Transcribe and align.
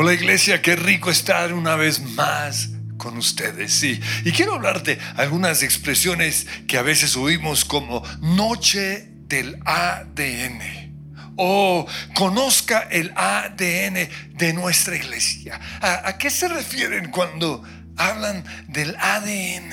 Hola 0.00 0.14
iglesia, 0.14 0.62
qué 0.62 0.76
rico 0.76 1.10
estar 1.10 1.52
una 1.52 1.74
vez 1.74 1.98
más 1.98 2.68
con 2.98 3.18
ustedes, 3.18 3.72
sí. 3.72 4.00
Y 4.24 4.30
quiero 4.30 4.54
hablarte 4.54 4.96
algunas 5.16 5.64
expresiones 5.64 6.46
que 6.68 6.78
a 6.78 6.82
veces 6.82 7.16
oímos 7.16 7.64
como 7.64 8.04
noche 8.20 9.08
del 9.26 9.58
ADN 9.64 11.34
o 11.34 11.84
conozca 12.14 12.86
el 12.92 13.12
ADN 13.16 14.08
de 14.34 14.52
nuestra 14.52 14.94
iglesia. 14.94 15.58
¿A, 15.80 16.10
a 16.10 16.16
qué 16.16 16.30
se 16.30 16.46
refieren 16.46 17.10
cuando 17.10 17.64
hablan 17.96 18.44
del 18.68 18.94
ADN? 18.94 19.72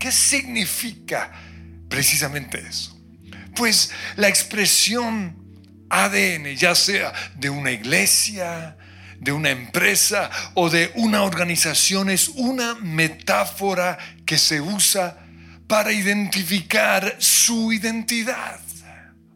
¿Qué 0.00 0.10
significa 0.10 1.30
precisamente 1.90 2.58
eso? 2.66 2.98
Pues 3.54 3.90
la 4.16 4.28
expresión 4.28 5.36
ADN, 5.90 6.56
ya 6.56 6.74
sea 6.74 7.12
de 7.36 7.50
una 7.50 7.70
iglesia, 7.70 8.77
de 9.20 9.32
una 9.32 9.50
empresa 9.50 10.30
o 10.54 10.70
de 10.70 10.92
una 10.94 11.22
organización 11.22 12.10
es 12.10 12.28
una 12.28 12.74
metáfora 12.76 13.98
que 14.24 14.38
se 14.38 14.60
usa 14.60 15.18
para 15.66 15.92
identificar 15.92 17.16
su 17.18 17.72
identidad 17.72 18.60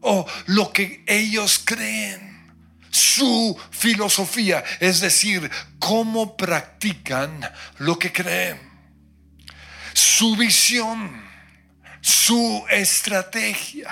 o 0.01 0.25
lo 0.47 0.71
que 0.71 1.03
ellos 1.07 1.61
creen, 1.63 2.53
su 2.89 3.57
filosofía, 3.71 4.63
es 4.79 4.99
decir, 4.99 5.49
cómo 5.79 6.35
practican 6.35 7.39
lo 7.77 7.97
que 7.97 8.11
creen, 8.11 8.59
su 9.93 10.35
visión, 10.35 11.23
su 12.01 12.65
estrategia 12.69 13.91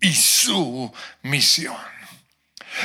y 0.00 0.12
su 0.12 0.92
misión. 1.22 1.97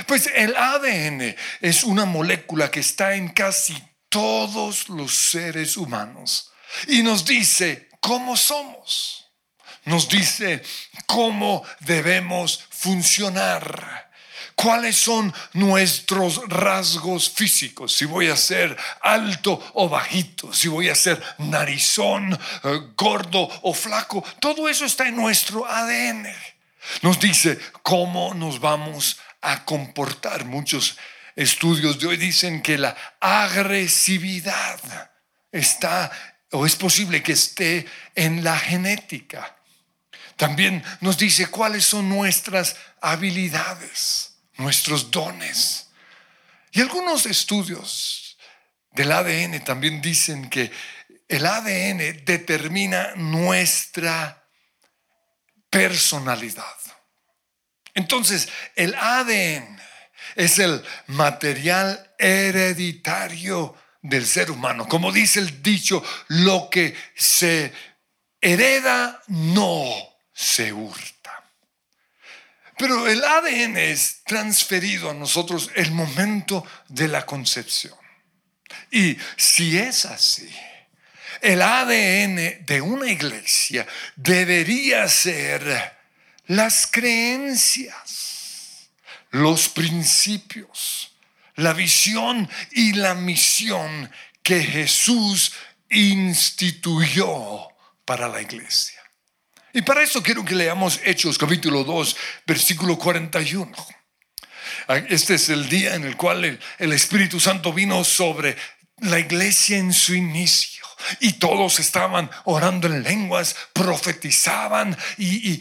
Pues 0.07 0.29
el 0.33 0.55
ADN 0.55 1.35
es 1.61 1.83
una 1.83 2.05
molécula 2.05 2.71
que 2.71 2.79
está 2.79 3.15
en 3.15 3.29
casi 3.29 3.75
todos 4.09 4.89
los 4.89 5.13
seres 5.13 5.77
humanos 5.77 6.51
y 6.87 7.03
nos 7.03 7.25
dice 7.25 7.89
cómo 7.99 8.37
somos. 8.37 9.19
Nos 9.85 10.07
dice 10.07 10.63
cómo 11.05 11.63
debemos 11.81 12.65
funcionar. 12.69 14.11
¿Cuáles 14.55 14.95
son 14.95 15.33
nuestros 15.53 16.47
rasgos 16.47 17.29
físicos? 17.29 17.93
Si 17.93 18.05
voy 18.05 18.27
a 18.27 18.37
ser 18.37 18.77
alto 19.01 19.71
o 19.73 19.89
bajito, 19.89 20.53
si 20.53 20.67
voy 20.67 20.89
a 20.89 20.95
ser 20.95 21.21
narizón, 21.39 22.39
eh, 22.63 22.79
gordo 22.95 23.49
o 23.63 23.73
flaco, 23.73 24.23
todo 24.39 24.69
eso 24.69 24.85
está 24.85 25.07
en 25.07 25.15
nuestro 25.15 25.65
ADN. 25.65 26.27
Nos 27.01 27.19
dice 27.19 27.59
cómo 27.81 28.33
nos 28.33 28.59
vamos 28.59 29.17
a 29.43 29.65
comportar. 29.65 30.45
Muchos 30.45 30.97
estudios 31.35 31.99
de 31.99 32.07
hoy 32.07 32.17
dicen 32.17 32.61
que 32.61 32.77
la 32.77 32.95
agresividad 33.19 34.79
está 35.51 36.11
o 36.51 36.65
es 36.65 36.75
posible 36.75 37.21
que 37.21 37.33
esté 37.33 37.85
en 38.15 38.43
la 38.43 38.57
genética. 38.57 39.57
También 40.37 40.83
nos 41.01 41.17
dice 41.17 41.47
cuáles 41.47 41.85
son 41.85 42.09
nuestras 42.09 42.75
habilidades, 43.01 44.35
nuestros 44.57 45.11
dones. 45.11 45.89
Y 46.71 46.81
algunos 46.81 47.25
estudios 47.25 48.37
del 48.91 49.11
ADN 49.11 49.63
también 49.63 50.01
dicen 50.01 50.49
que 50.49 50.71
el 51.27 51.45
ADN 51.45 52.23
determina 52.25 53.13
nuestra 53.15 54.47
personalidad. 55.69 56.82
Entonces, 57.93 58.49
el 58.75 58.95
ADN 58.95 59.79
es 60.35 60.59
el 60.59 60.83
material 61.07 62.13
hereditario 62.17 63.75
del 64.01 64.25
ser 64.25 64.51
humano. 64.51 64.87
Como 64.87 65.11
dice 65.11 65.39
el 65.39 65.61
dicho, 65.61 66.03
lo 66.27 66.69
que 66.69 66.95
se 67.15 67.71
hereda 68.41 69.21
no 69.27 69.93
se 70.33 70.73
hurta. 70.73 71.43
Pero 72.77 73.07
el 73.07 73.23
ADN 73.23 73.77
es 73.77 74.23
transferido 74.25 75.11
a 75.11 75.13
nosotros 75.13 75.69
el 75.75 75.91
momento 75.91 76.65
de 76.89 77.07
la 77.07 77.25
concepción. 77.25 77.95
Y 78.91 79.17
si 79.37 79.77
es 79.77 80.05
así, 80.05 80.49
el 81.41 81.61
ADN 81.61 82.65
de 82.65 82.81
una 82.81 83.09
iglesia 83.09 83.85
debería 84.15 85.07
ser 85.07 85.92
las 86.47 86.87
creencias, 86.87 88.89
los 89.31 89.69
principios, 89.69 91.15
la 91.55 91.73
visión 91.73 92.49
y 92.71 92.93
la 92.93 93.15
misión 93.15 94.11
que 94.41 94.61
Jesús 94.61 95.53
instituyó 95.89 97.67
para 98.05 98.27
la 98.27 98.41
iglesia. 98.41 98.99
Y 99.71 99.81
para 99.81 100.03
eso 100.03 100.21
quiero 100.21 100.45
que 100.45 100.55
leamos 100.55 100.99
Hechos 101.03 101.37
capítulo 101.37 101.83
2, 101.83 102.15
versículo 102.45 102.97
41. 102.97 103.71
Este 105.09 105.35
es 105.35 105.49
el 105.49 105.69
día 105.69 105.95
en 105.95 106.03
el 106.03 106.17
cual 106.17 106.45
el, 106.45 106.59
el 106.77 106.93
Espíritu 106.93 107.39
Santo 107.39 107.73
vino 107.73 108.03
sobre 108.03 108.55
la 108.99 109.19
iglesia 109.19 109.77
en 109.77 109.93
su 109.93 110.13
inicio 110.13 110.82
y 111.19 111.33
todos 111.33 111.79
estaban 111.79 112.29
orando 112.45 112.87
en 112.87 113.03
lenguas, 113.03 113.55
profetizaban 113.73 114.97
y, 115.17 115.57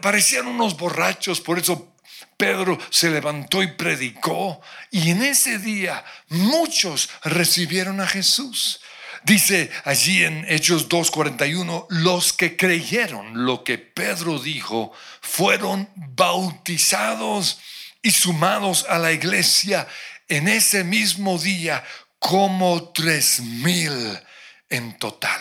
parecían 0.00 0.46
unos 0.46 0.76
borrachos. 0.76 1.40
Por 1.40 1.58
eso 1.58 1.94
Pedro 2.36 2.78
se 2.90 3.10
levantó 3.10 3.62
y 3.62 3.72
predicó. 3.72 4.60
Y 4.90 5.10
en 5.10 5.22
ese 5.22 5.58
día 5.58 6.04
muchos 6.28 7.10
recibieron 7.24 8.00
a 8.00 8.06
Jesús. 8.06 8.80
Dice 9.24 9.70
allí 9.84 10.24
en 10.24 10.46
Hechos 10.48 10.88
2.41, 10.88 11.86
los 11.90 12.32
que 12.32 12.56
creyeron 12.56 13.44
lo 13.44 13.64
que 13.64 13.76
Pedro 13.76 14.38
dijo 14.38 14.92
fueron 15.20 15.88
bautizados 15.96 17.58
y 18.00 18.12
sumados 18.12 18.86
a 18.88 18.98
la 18.98 19.12
iglesia 19.12 19.88
en 20.28 20.48
ese 20.48 20.84
mismo 20.84 21.38
día 21.38 21.84
como 22.18 22.90
tres 22.92 23.40
mil 23.40 24.18
en 24.68 24.98
total. 24.98 25.40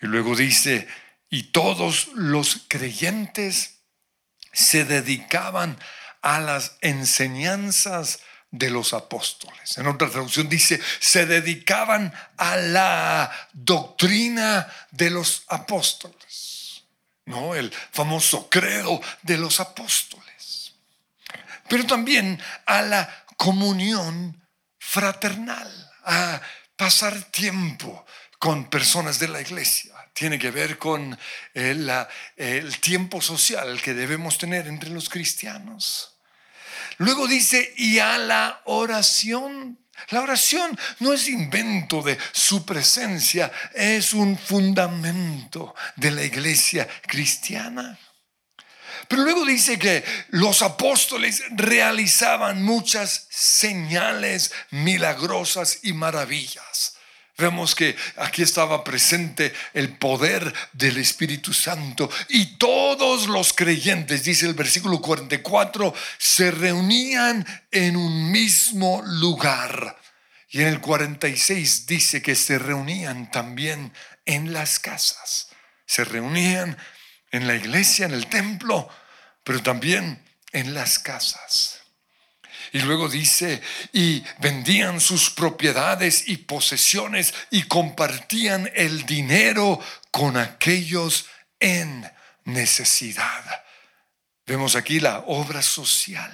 Y 0.00 0.06
luego 0.06 0.36
dice, 0.36 0.88
y 1.30 1.44
todos 1.44 2.08
los 2.14 2.64
creyentes 2.68 3.80
se 4.52 4.84
dedicaban 4.84 5.78
a 6.22 6.40
las 6.40 6.76
enseñanzas 6.80 8.20
de 8.50 8.70
los 8.70 8.94
apóstoles. 8.94 9.76
En 9.76 9.86
otra 9.86 10.08
traducción 10.08 10.48
dice, 10.48 10.80
se 11.00 11.26
dedicaban 11.26 12.12
a 12.36 12.56
la 12.56 13.48
doctrina 13.52 14.66
de 14.90 15.10
los 15.10 15.44
apóstoles. 15.48 16.84
¿No? 17.26 17.54
El 17.54 17.70
famoso 17.92 18.48
credo 18.48 19.00
de 19.22 19.36
los 19.36 19.60
apóstoles. 19.60 20.72
Pero 21.68 21.84
también 21.84 22.40
a 22.64 22.80
la 22.80 23.24
comunión 23.36 24.42
fraternal, 24.78 25.70
a 26.04 26.40
pasar 26.78 27.24
tiempo 27.24 28.06
con 28.38 28.70
personas 28.70 29.18
de 29.18 29.28
la 29.28 29.42
iglesia. 29.42 29.92
Tiene 30.14 30.38
que 30.38 30.50
ver 30.50 30.78
con 30.78 31.18
el, 31.52 31.92
el 32.36 32.80
tiempo 32.80 33.20
social 33.20 33.82
que 33.82 33.92
debemos 33.92 34.38
tener 34.38 34.66
entre 34.66 34.88
los 34.88 35.10
cristianos. 35.10 36.16
Luego 36.98 37.26
dice, 37.26 37.74
y 37.76 37.98
a 37.98 38.16
la 38.16 38.62
oración. 38.64 39.78
La 40.10 40.22
oración 40.22 40.78
no 41.00 41.12
es 41.12 41.28
invento 41.28 42.02
de 42.02 42.16
su 42.32 42.64
presencia, 42.64 43.50
es 43.74 44.12
un 44.14 44.38
fundamento 44.38 45.74
de 45.96 46.12
la 46.12 46.22
iglesia 46.22 46.88
cristiana. 47.02 47.98
Pero 49.08 49.22
luego 49.22 49.44
dice 49.46 49.78
que 49.78 50.04
los 50.28 50.60
apóstoles 50.62 51.42
realizaban 51.50 52.62
muchas 52.62 53.26
señales 53.30 54.52
milagrosas 54.70 55.80
y 55.82 55.94
maravillas. 55.94 56.98
Vemos 57.38 57.76
que 57.76 57.96
aquí 58.16 58.42
estaba 58.42 58.82
presente 58.82 59.54
el 59.72 59.96
poder 59.96 60.52
del 60.72 60.98
Espíritu 60.98 61.54
Santo 61.54 62.10
y 62.28 62.56
todos 62.56 63.28
los 63.28 63.52
creyentes, 63.52 64.24
dice 64.24 64.46
el 64.46 64.54
versículo 64.54 65.00
44, 65.00 65.94
se 66.18 66.50
reunían 66.50 67.46
en 67.70 67.96
un 67.96 68.32
mismo 68.32 69.02
lugar. 69.04 69.96
Y 70.50 70.62
en 70.62 70.66
el 70.66 70.80
46 70.80 71.86
dice 71.86 72.20
que 72.20 72.34
se 72.34 72.58
reunían 72.58 73.30
también 73.30 73.92
en 74.26 74.52
las 74.52 74.80
casas. 74.80 75.50
Se 75.86 76.04
reunían 76.04 76.76
en 77.30 77.46
la 77.46 77.54
iglesia, 77.54 78.06
en 78.06 78.12
el 78.12 78.26
templo, 78.26 78.88
pero 79.44 79.62
también 79.62 80.22
en 80.52 80.74
las 80.74 80.98
casas. 80.98 81.80
Y 82.72 82.80
luego 82.80 83.08
dice, 83.08 83.62
y 83.92 84.22
vendían 84.40 85.00
sus 85.00 85.30
propiedades 85.30 86.28
y 86.28 86.36
posesiones 86.38 87.32
y 87.50 87.62
compartían 87.62 88.70
el 88.74 89.06
dinero 89.06 89.80
con 90.10 90.36
aquellos 90.36 91.26
en 91.60 92.10
necesidad. 92.44 93.64
Vemos 94.46 94.76
aquí 94.76 95.00
la 95.00 95.20
obra 95.26 95.62
social. 95.62 96.32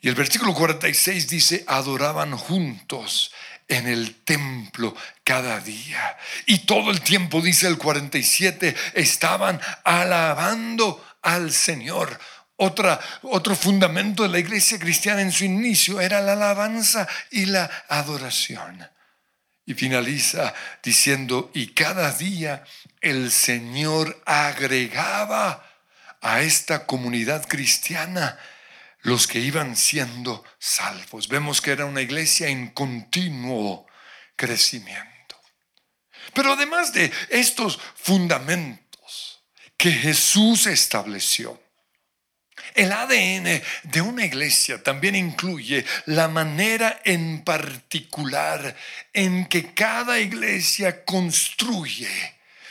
Y 0.00 0.08
el 0.08 0.16
versículo 0.16 0.52
46 0.52 1.28
dice, 1.28 1.64
adoraban 1.68 2.36
juntos 2.36 3.32
en 3.68 3.86
el 3.88 4.16
templo 4.24 4.94
cada 5.24 5.60
día. 5.60 6.16
Y 6.46 6.60
todo 6.60 6.90
el 6.90 7.00
tiempo, 7.00 7.40
dice 7.40 7.68
el 7.68 7.78
47, 7.78 8.74
estaban 8.94 9.60
alabando 9.84 11.04
al 11.22 11.52
Señor. 11.52 12.18
Otra, 12.56 13.00
otro 13.22 13.56
fundamento 13.56 14.22
de 14.22 14.28
la 14.28 14.38
iglesia 14.38 14.78
cristiana 14.78 15.22
en 15.22 15.32
su 15.32 15.44
inicio 15.44 16.00
era 16.00 16.20
la 16.20 16.34
alabanza 16.34 17.08
y 17.30 17.46
la 17.46 17.70
adoración. 17.88 18.86
Y 19.64 19.74
finaliza 19.74 20.52
diciendo, 20.82 21.50
y 21.54 21.68
cada 21.68 22.12
día 22.12 22.64
el 23.00 23.30
Señor 23.30 24.22
agregaba 24.26 25.64
a 26.20 26.42
esta 26.42 26.86
comunidad 26.86 27.46
cristiana 27.48 28.38
los 29.02 29.26
que 29.26 29.40
iban 29.40 29.76
siendo 29.76 30.44
salvos. 30.58 31.28
Vemos 31.28 31.60
que 31.60 31.72
era 31.72 31.84
una 31.84 32.00
iglesia 32.00 32.48
en 32.48 32.68
continuo 32.70 33.86
crecimiento. 34.36 35.40
Pero 36.34 36.52
además 36.52 36.92
de 36.92 37.12
estos 37.28 37.78
fundamentos 37.96 39.42
que 39.76 39.90
Jesús 39.90 40.66
estableció, 40.66 41.60
el 42.74 42.92
ADN 42.92 43.62
de 43.82 44.00
una 44.00 44.24
iglesia 44.24 44.82
también 44.82 45.14
incluye 45.14 45.84
la 46.06 46.28
manera 46.28 47.00
en 47.04 47.42
particular 47.44 48.74
en 49.12 49.46
que 49.46 49.74
cada 49.74 50.20
iglesia 50.20 51.04
construye 51.04 52.08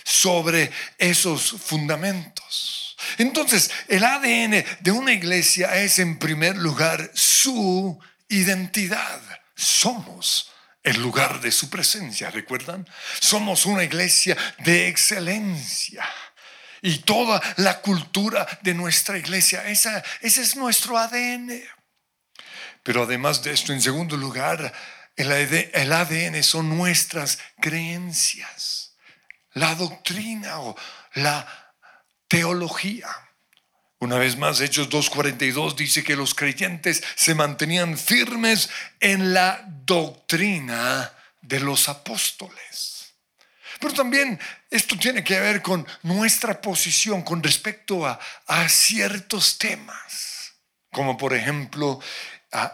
sobre 0.04 0.72
esos 0.98 1.52
fundamentos. 1.52 2.81
Entonces, 3.18 3.72
el 3.88 4.04
ADN 4.04 4.64
de 4.80 4.92
una 4.92 5.14
iglesia 5.14 5.76
es 5.78 6.00
en 6.00 6.20
primer 6.20 6.58
lugar 6.58 7.12
su 7.14 8.00
identidad. 8.30 9.22
Somos 9.56 10.52
el 10.84 11.02
lugar 11.02 11.42
de 11.42 11.52
su 11.52 11.70
presencia, 11.70 12.32
¿recuerdan? 12.32 12.88
Somos 13.20 13.66
una 13.66 13.84
iglesia 13.84 14.36
de 14.60 14.88
excelencia 14.88 16.08
y 16.82 17.00
toda 17.00 17.42
la 17.58 17.82
cultura 17.82 18.48
de 18.62 18.74
nuestra 18.74 19.18
iglesia. 19.18 19.68
Esa, 19.68 20.04
ese 20.22 20.42
es 20.42 20.56
nuestro 20.56 20.98
ADN. 20.98 21.62
Pero 22.84 23.04
además 23.04 23.44
de 23.44 23.52
esto, 23.52 23.74
en 23.74 23.82
segundo 23.82 24.18
lugar, 24.18 24.74
el 25.16 25.94
ADN 25.94 26.42
son 26.44 26.76
nuestras 26.76 27.38
creencias, 27.60 28.96
la 29.54 29.76
doctrina 29.76 30.62
o 30.62 30.76
la 31.14 31.61
teología. 32.32 33.10
Una 34.00 34.18
vez 34.18 34.38
más, 34.38 34.62
Hechos 34.62 34.90
2.42 34.90 35.76
dice 35.76 36.02
que 36.02 36.16
los 36.16 36.34
creyentes 36.34 37.04
se 37.16 37.36
mantenían 37.36 37.98
firmes 37.98 38.70
en 39.02 39.34
la 39.34 39.62
doctrina 39.86 41.12
de 41.42 41.60
los 41.60 41.90
apóstoles. 41.90 43.14
Pero 43.82 43.94
también 43.94 44.40
esto 44.70 44.98
tiene 44.98 45.26
que 45.26 45.42
ver 45.42 45.62
con 45.62 45.86
nuestra 46.04 46.62
posición 46.62 47.22
con 47.22 47.44
respecto 47.44 48.08
a, 48.08 48.18
ciertos 48.70 49.58
temas, 49.58 50.54
como 50.90 51.18
por 51.18 51.34
ejemplo 51.34 52.00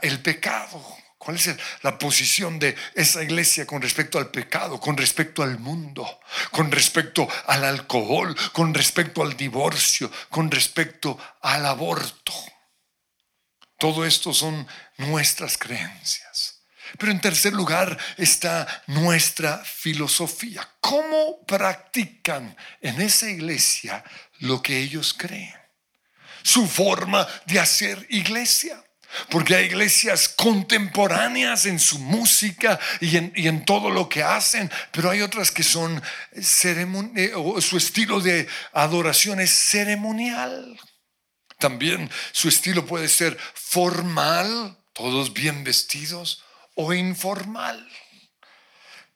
el 0.03 0.21
pecado. 0.21 0.97
¿Cuál 1.27 1.35
es 1.35 1.57
la 1.81 1.99
posición 1.99 2.57
de 2.57 2.73
esa 2.95 3.21
iglesia 3.21 3.67
con 3.67 3.81
respecto 3.81 4.17
al 4.17 4.31
pecado, 4.31 4.79
con 4.79 4.95
respecto 4.95 5.43
al 5.43 5.59
mundo, 5.59 6.21
con 6.51 6.71
respecto 6.71 7.27
al 7.47 7.65
alcohol, 7.65 8.33
con 8.53 8.73
respecto 8.73 9.21
al 9.21 9.35
divorcio, 9.35 10.09
con 10.29 10.49
respecto 10.49 11.19
al 11.41 11.65
aborto? 11.65 12.31
Todo 13.77 14.05
esto 14.05 14.33
son 14.33 14.65
nuestras 14.99 15.57
creencias. 15.57 16.61
Pero 16.97 17.11
en 17.11 17.19
tercer 17.19 17.51
lugar 17.51 17.97
está 18.15 18.83
nuestra 18.87 19.57
filosofía. 19.65 20.65
¿Cómo 20.79 21.45
practican 21.45 22.55
en 22.79 23.01
esa 23.01 23.29
iglesia 23.29 24.01
lo 24.39 24.61
que 24.61 24.77
ellos 24.77 25.13
creen? 25.13 25.53
Su 26.41 26.65
forma 26.69 27.27
de 27.47 27.59
hacer 27.59 28.07
iglesia. 28.11 28.81
Porque 29.29 29.55
hay 29.55 29.65
iglesias 29.65 30.29
contemporáneas 30.29 31.65
en 31.65 31.79
su 31.79 31.99
música 31.99 32.79
y 32.99 33.17
en, 33.17 33.65
todo 33.65 33.89
lo 33.89 34.09
que 34.09 34.23
hacen, 34.23 34.71
pero 34.91 35.09
hay 35.09 35.21
otras 35.21 35.51
que 35.51 35.63
son 35.63 36.01
o 37.35 37.61
su 37.61 37.77
estilo 37.77 38.19
de 38.19 38.47
adoración 38.73 39.39
es 39.39 39.51
ceremonial. 39.51 40.79
También 41.59 42.09
su 42.31 42.49
estilo 42.49 42.85
puede 42.85 43.09
ser 43.09 43.37
formal, 43.53 44.77
todos 44.93 45.33
bien 45.33 45.63
vestidos, 45.63 46.43
o 46.75 46.93
informal. 46.93 47.87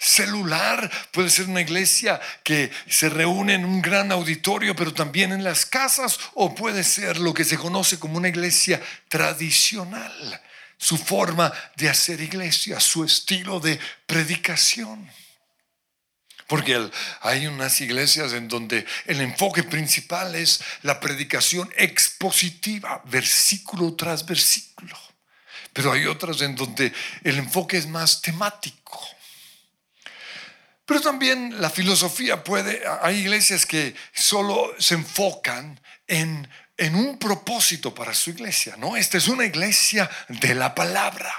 Celular 0.04 0.90
puede 1.12 1.30
ser 1.30 1.46
una 1.46 1.62
iglesia 1.62 2.20
que 2.44 2.72
se 2.90 3.08
reúne 3.08 3.54
en 3.54 3.66
un 3.66 3.84
gran 3.84 4.12
auditorio, 4.12 4.76
pero 4.76 4.96
también 4.96 5.32
en 5.32 5.44
las 5.44 5.64
casas, 5.64 6.20
o 6.34 6.56
puede 6.56 6.84
ser 6.84 7.20
lo 7.20 7.36
que 7.36 7.46
se 7.46 7.56
conoce 7.56 8.00
como 8.00 8.18
una 8.18 8.28
iglesia 8.28 8.82
tradicional, 9.10 10.42
su 10.76 10.98
forma 10.98 11.54
de 11.76 11.88
hacer 11.88 12.20
iglesia, 12.20 12.80
su 12.80 13.04
estilo 13.04 13.60
de 13.60 13.80
predicación. 14.08 15.08
Porque 16.48 16.90
hay 17.22 17.46
unas 17.46 17.80
iglesias 17.80 18.34
en 18.34 18.48
donde 18.48 18.88
el 19.06 19.22
enfoque 19.22 19.62
principal 19.62 20.34
es 20.34 20.62
la 20.82 21.00
predicación 21.00 21.72
expositiva, 21.78 23.04
versículo 23.06 23.94
tras 23.94 24.26
versículo 24.26 24.98
pero 25.74 25.94
hay 25.94 26.06
otras 26.06 26.42
en 26.42 26.54
donde 26.54 26.92
el 27.24 27.38
enfoque 27.38 27.78
es 27.78 27.88
más 27.88 28.22
temático. 28.22 29.00
Pero 30.92 31.04
también 31.04 31.62
la 31.62 31.70
filosofía 31.70 32.44
puede, 32.44 32.84
hay 33.02 33.20
iglesias 33.20 33.66
que 33.66 33.96
solo 34.14 34.76
se 34.78 34.96
enfocan 34.96 35.80
en, 36.06 36.46
en 36.76 36.96
un 36.96 37.18
propósito 37.18 37.96
para 37.96 38.14
su 38.14 38.32
iglesia, 38.32 38.76
¿no? 38.76 38.98
Esta 38.98 39.18
es 39.18 39.30
una 39.30 39.46
iglesia 39.46 40.10
de 40.28 40.54
la 40.54 40.76
palabra. 40.76 41.34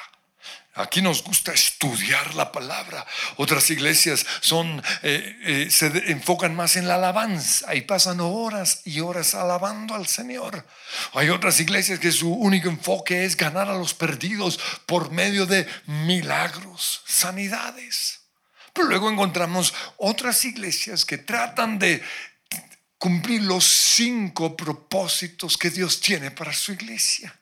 Aquí 0.72 1.02
nos 1.02 1.22
gusta 1.22 1.52
estudiar 1.52 2.34
la 2.34 2.50
palabra. 2.50 3.06
Otras 3.36 3.68
iglesias 3.68 4.24
son, 4.40 4.82
eh, 5.02 5.36
eh, 5.42 5.70
se 5.70 5.88
enfocan 6.10 6.56
más 6.56 6.76
en 6.76 6.88
la 6.88 6.94
alabanza 6.94 7.74
y 7.74 7.82
pasan 7.82 8.20
horas 8.20 8.80
y 8.86 9.00
horas 9.00 9.34
alabando 9.34 9.94
al 9.94 10.06
Señor. 10.06 10.66
Hay 11.12 11.28
otras 11.28 11.60
iglesias 11.60 11.98
que 11.98 12.10
su 12.10 12.32
único 12.32 12.70
enfoque 12.70 13.26
es 13.26 13.36
ganar 13.36 13.68
a 13.68 13.76
los 13.76 13.92
perdidos 13.92 14.58
por 14.86 15.10
medio 15.10 15.44
de 15.44 15.68
milagros, 15.84 17.02
sanidades. 17.04 18.21
Pero 18.72 18.88
luego 18.88 19.10
encontramos 19.10 19.74
otras 19.98 20.44
iglesias 20.44 21.04
que 21.04 21.18
tratan 21.18 21.78
de 21.78 22.02
cumplir 22.98 23.42
los 23.42 23.64
cinco 23.64 24.56
propósitos 24.56 25.58
que 25.58 25.70
Dios 25.70 26.00
tiene 26.00 26.30
para 26.30 26.52
su 26.52 26.72
iglesia. 26.72 27.34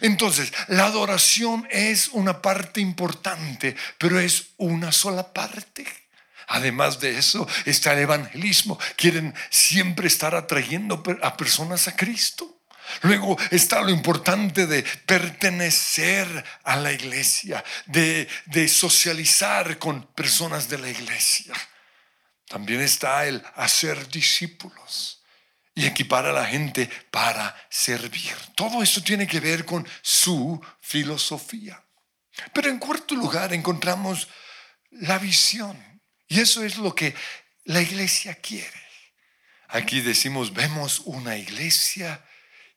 Entonces, 0.00 0.52
la 0.68 0.86
adoración 0.86 1.66
es 1.70 2.08
una 2.08 2.42
parte 2.42 2.80
importante, 2.80 3.76
pero 3.98 4.18
es 4.18 4.46
una 4.56 4.92
sola 4.92 5.32
parte. 5.32 5.86
Además 6.48 7.00
de 7.00 7.16
eso, 7.16 7.46
está 7.64 7.92
el 7.92 8.00
evangelismo. 8.00 8.78
Quieren 8.96 9.34
siempre 9.50 10.08
estar 10.08 10.34
atrayendo 10.34 11.02
a 11.22 11.36
personas 11.36 11.88
a 11.88 11.96
Cristo. 11.96 12.60
Luego 13.02 13.36
está 13.50 13.82
lo 13.82 13.90
importante 13.90 14.66
de 14.66 14.82
pertenecer 14.82 16.44
a 16.64 16.76
la 16.76 16.92
iglesia, 16.92 17.64
de, 17.86 18.28
de, 18.46 18.68
socializar 18.68 19.78
con 19.78 20.06
personas 20.14 20.68
de 20.68 20.78
la 20.78 20.88
iglesia. 20.88 21.54
También 22.46 22.80
está 22.80 23.26
el 23.26 23.42
hacer 23.56 24.08
discípulos 24.08 25.22
y 25.74 25.86
equipar 25.86 26.26
a 26.26 26.32
la 26.32 26.46
gente 26.46 26.88
para 27.10 27.54
servir. 27.68 28.34
Todo 28.54 28.82
esto 28.82 29.02
tiene 29.02 29.26
que 29.26 29.40
ver 29.40 29.64
con 29.64 29.86
su 30.02 30.60
filosofía. 30.80 31.82
Pero 32.52 32.68
en 32.68 32.78
cuarto 32.78 33.14
lugar 33.14 33.52
encontramos 33.52 34.28
la 34.90 35.18
visión. 35.18 35.76
Y 36.28 36.40
eso 36.40 36.64
es 36.64 36.78
lo 36.78 36.94
que 36.94 37.14
la 37.64 37.80
iglesia 37.80 38.34
quiere. 38.36 38.84
Aquí 39.68 40.00
decimos, 40.00 40.52
vemos 40.52 41.00
una 41.00 41.36
iglesia 41.36 42.24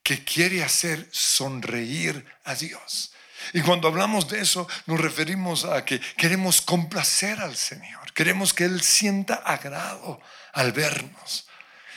que 0.08 0.24
quiere 0.24 0.64
hacer 0.64 1.06
sonreír 1.12 2.26
a 2.46 2.56
Dios. 2.56 3.12
Y 3.52 3.60
cuando 3.60 3.90
hablamos 3.90 4.30
de 4.30 4.40
eso, 4.40 4.66
nos 4.86 5.02
referimos 5.02 5.66
a 5.66 5.84
que 5.84 6.00
queremos 6.00 6.62
complacer 6.62 7.42
al 7.42 7.58
Señor. 7.58 8.14
Queremos 8.14 8.54
que 8.54 8.64
Él 8.64 8.82
sienta 8.82 9.34
agrado 9.34 10.22
al 10.54 10.72
vernos. 10.72 11.50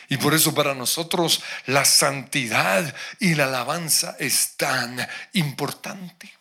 Y 0.09 0.17
por 0.17 0.35
eso 0.35 0.53
para 0.53 0.75
nosotros 0.75 1.41
la 1.67 1.85
santidad 1.85 2.93
y 3.21 3.37
la 3.37 3.45
alabanza 3.45 4.17
es 4.19 4.57
tan 4.57 5.09
importante. 5.35 6.37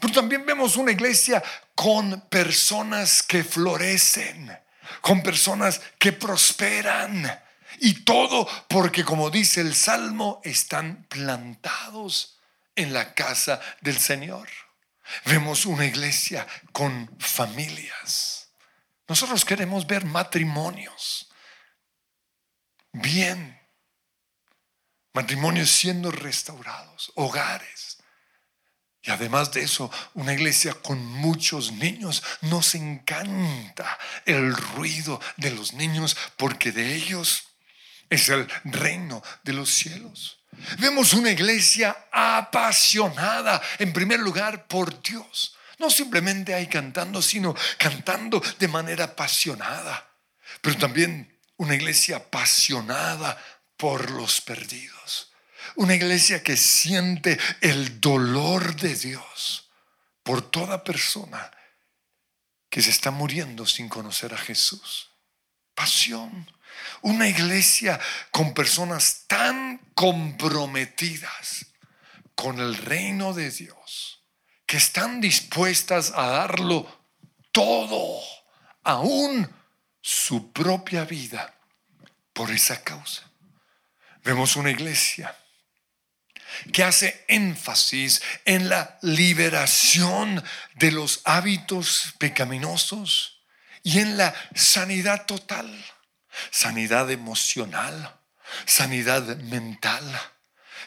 Pero 0.00 0.12
también 0.12 0.44
vemos 0.44 0.74
una 0.74 0.90
iglesia 0.90 1.40
con 1.76 2.22
personas 2.22 3.22
que 3.22 3.44
florecen, 3.44 4.58
con 5.00 5.22
personas 5.22 5.80
que 6.00 6.10
prosperan. 6.10 7.45
Y 7.80 8.04
todo 8.04 8.48
porque, 8.68 9.04
como 9.04 9.30
dice 9.30 9.60
el 9.60 9.74
Salmo, 9.74 10.40
están 10.44 11.04
plantados 11.08 12.38
en 12.74 12.92
la 12.92 13.14
casa 13.14 13.60
del 13.80 13.98
Señor. 13.98 14.48
Vemos 15.24 15.66
una 15.66 15.86
iglesia 15.86 16.46
con 16.72 17.08
familias. 17.18 18.50
Nosotros 19.08 19.44
queremos 19.44 19.86
ver 19.86 20.04
matrimonios 20.04 21.28
bien, 22.92 23.58
matrimonios 25.12 25.70
siendo 25.70 26.10
restaurados, 26.10 27.12
hogares. 27.14 27.98
Y 29.02 29.10
además 29.10 29.52
de 29.52 29.62
eso, 29.62 29.90
una 30.14 30.32
iglesia 30.32 30.74
con 30.74 31.04
muchos 31.04 31.70
niños. 31.72 32.24
Nos 32.40 32.74
encanta 32.74 33.98
el 34.24 34.54
ruido 34.56 35.20
de 35.36 35.52
los 35.52 35.74
niños 35.74 36.16
porque 36.36 36.72
de 36.72 36.96
ellos 36.96 37.45
es 38.10 38.28
el 38.28 38.48
reino 38.64 39.22
de 39.42 39.52
los 39.52 39.70
cielos. 39.70 40.38
Vemos 40.78 41.12
una 41.12 41.30
iglesia 41.30 42.08
apasionada, 42.10 43.60
en 43.78 43.92
primer 43.92 44.20
lugar, 44.20 44.66
por 44.66 45.02
Dios. 45.02 45.56
No 45.78 45.90
simplemente 45.90 46.54
hay 46.54 46.66
cantando, 46.66 47.20
sino 47.20 47.54
cantando 47.78 48.42
de 48.58 48.68
manera 48.68 49.04
apasionada. 49.04 50.08
Pero 50.60 50.76
también 50.78 51.38
una 51.58 51.74
iglesia 51.74 52.16
apasionada 52.16 53.38
por 53.76 54.10
los 54.10 54.40
perdidos. 54.40 55.32
Una 55.76 55.94
iglesia 55.94 56.42
que 56.42 56.56
siente 56.56 57.38
el 57.60 58.00
dolor 58.00 58.76
de 58.76 58.94
Dios 58.94 59.68
por 60.22 60.50
toda 60.50 60.82
persona 60.82 61.50
que 62.70 62.80
se 62.82 62.90
está 62.90 63.10
muriendo 63.10 63.66
sin 63.66 63.88
conocer 63.88 64.32
a 64.32 64.38
Jesús. 64.38 65.10
Pasión. 65.74 66.50
Una 67.02 67.28
iglesia 67.28 67.98
con 68.30 68.54
personas 68.54 69.24
tan 69.26 69.78
comprometidas 69.94 71.66
con 72.36 72.60
el 72.60 72.76
reino 72.76 73.32
de 73.32 73.50
Dios, 73.50 74.22
que 74.66 74.76
están 74.76 75.20
dispuestas 75.20 76.12
a 76.14 76.26
darlo 76.26 76.86
todo, 77.50 78.20
aún 78.84 79.50
su 80.02 80.52
propia 80.52 81.04
vida, 81.04 81.54
por 82.32 82.50
esa 82.50 82.84
causa. 82.84 83.22
Vemos 84.22 84.56
una 84.56 84.70
iglesia 84.70 85.34
que 86.72 86.84
hace 86.84 87.24
énfasis 87.28 88.22
en 88.44 88.68
la 88.68 88.98
liberación 89.00 90.44
de 90.74 90.92
los 90.92 91.22
hábitos 91.24 92.14
pecaminosos 92.18 93.40
y 93.82 94.00
en 94.00 94.18
la 94.18 94.34
sanidad 94.54 95.24
total 95.24 95.66
sanidad 96.50 97.10
emocional, 97.10 98.18
sanidad 98.64 99.36
mental, 99.38 100.04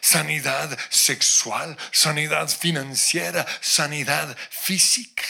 sanidad 0.00 0.76
sexual, 0.88 1.76
sanidad 1.92 2.48
financiera, 2.48 3.46
sanidad 3.60 4.36
física. 4.50 5.24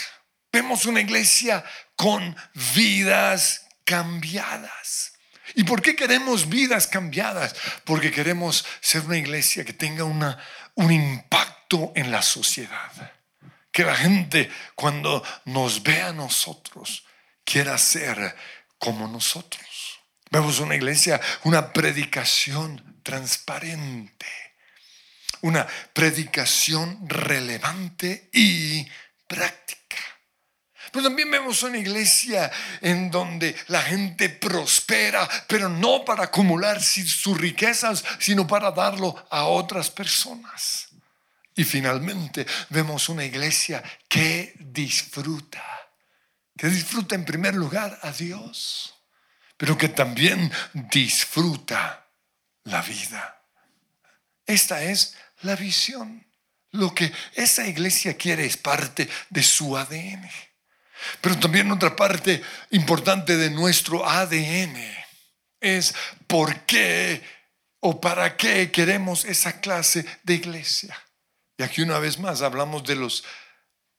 Vemos 0.53 0.85
una 0.87 1.00
iglesia 1.00 1.65
con 1.97 2.37
vidas 2.75 3.67
cambiadas. 3.85 5.12
¿Y 5.55 5.65
por 5.65 5.83
qué 5.83 5.97
queremos 5.97 6.49
vidas 6.49 6.87
cambiadas? 6.87 7.55
Porque 7.85 8.11
queremos 8.11 8.65
ser 8.81 9.03
una 9.03 9.17
iglesia 9.17 9.65
que 9.65 9.73
tenga 9.73 10.05
una, 10.05 10.39
un 10.75 10.93
impacto 10.93 11.93
en 11.95 12.11
la 12.11 12.23
sociedad. 12.23 12.93
Que 13.73 13.85
la 13.85 13.95
gente 13.95 14.50
cuando 14.75 15.25
nos 15.45 15.83
vea 15.83 16.09
a 16.09 16.12
nosotros 16.12 17.05
quiera 17.45 17.79
ser 17.79 18.37
como 18.79 19.07
nosotros. 19.09 19.70
Vemos 20.31 20.61
una 20.61 20.77
iglesia, 20.77 21.21
una 21.43 21.73
predicación 21.73 23.01
transparente, 23.03 24.27
una 25.41 25.67
predicación 25.93 27.09
relevante 27.09 28.31
y 28.33 28.87
práctica. 29.27 29.97
Pero 30.93 31.05
también 31.05 31.31
vemos 31.31 31.63
una 31.65 31.79
iglesia 31.79 32.51
en 32.81 33.11
donde 33.11 33.57
la 33.69 33.83
gente 33.83 34.29
prospera, 34.29 35.29
pero 35.49 35.69
no 35.69 36.05
para 36.05 36.25
acumular 36.25 36.81
sus 36.81 37.37
riquezas, 37.37 38.05
sino 38.21 38.47
para 38.47 38.71
darlo 38.71 39.27
a 39.31 39.45
otras 39.45 39.91
personas. 39.91 40.89
Y 41.57 41.65
finalmente 41.65 42.47
vemos 42.69 43.09
una 43.09 43.25
iglesia 43.25 43.83
que 44.09 44.55
disfruta, 44.59 45.65
que 46.57 46.69
disfruta 46.69 47.17
en 47.17 47.25
primer 47.25 47.55
lugar 47.55 47.99
a 48.03 48.13
Dios 48.13 49.00
pero 49.61 49.76
que 49.76 49.90
también 49.90 50.50
disfruta 50.73 52.09
la 52.64 52.81
vida. 52.81 53.45
Esta 54.47 54.83
es 54.83 55.19
la 55.43 55.55
visión. 55.55 56.26
Lo 56.71 56.95
que 56.95 57.12
esa 57.35 57.67
iglesia 57.67 58.17
quiere 58.17 58.47
es 58.47 58.57
parte 58.57 59.07
de 59.29 59.43
su 59.43 59.76
ADN. 59.76 60.26
Pero 61.21 61.38
también 61.38 61.71
otra 61.71 61.95
parte 61.95 62.43
importante 62.71 63.37
de 63.37 63.50
nuestro 63.50 64.09
ADN 64.09 64.79
es 65.61 65.95
por 66.26 66.61
qué 66.64 67.23
o 67.81 68.00
para 68.00 68.38
qué 68.38 68.71
queremos 68.71 69.26
esa 69.26 69.61
clase 69.61 70.07
de 70.23 70.37
iglesia. 70.37 70.99
Y 71.59 71.64
aquí 71.64 71.83
una 71.83 71.99
vez 71.99 72.19
más 72.19 72.40
hablamos 72.40 72.83
de 72.85 72.97
los 72.97 73.25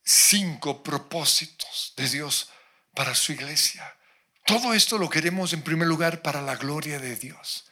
cinco 0.02 0.82
propósitos 0.82 1.92
de 1.96 2.08
Dios 2.08 2.50
para 2.94 3.14
su 3.14 3.30
iglesia. 3.30 3.96
Todo 4.44 4.74
esto 4.74 4.98
lo 4.98 5.08
queremos 5.08 5.52
en 5.52 5.62
primer 5.62 5.86
lugar 5.86 6.22
para 6.22 6.42
la 6.42 6.56
gloria 6.56 6.98
de 6.98 7.16
Dios, 7.16 7.64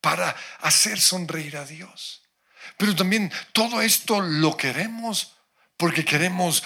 para 0.00 0.36
hacer 0.60 1.00
sonreír 1.00 1.56
a 1.56 1.64
Dios. 1.64 2.22
Pero 2.76 2.94
también 2.94 3.32
todo 3.52 3.80
esto 3.80 4.20
lo 4.20 4.56
queremos 4.56 5.36
porque 5.76 6.04
queremos 6.04 6.62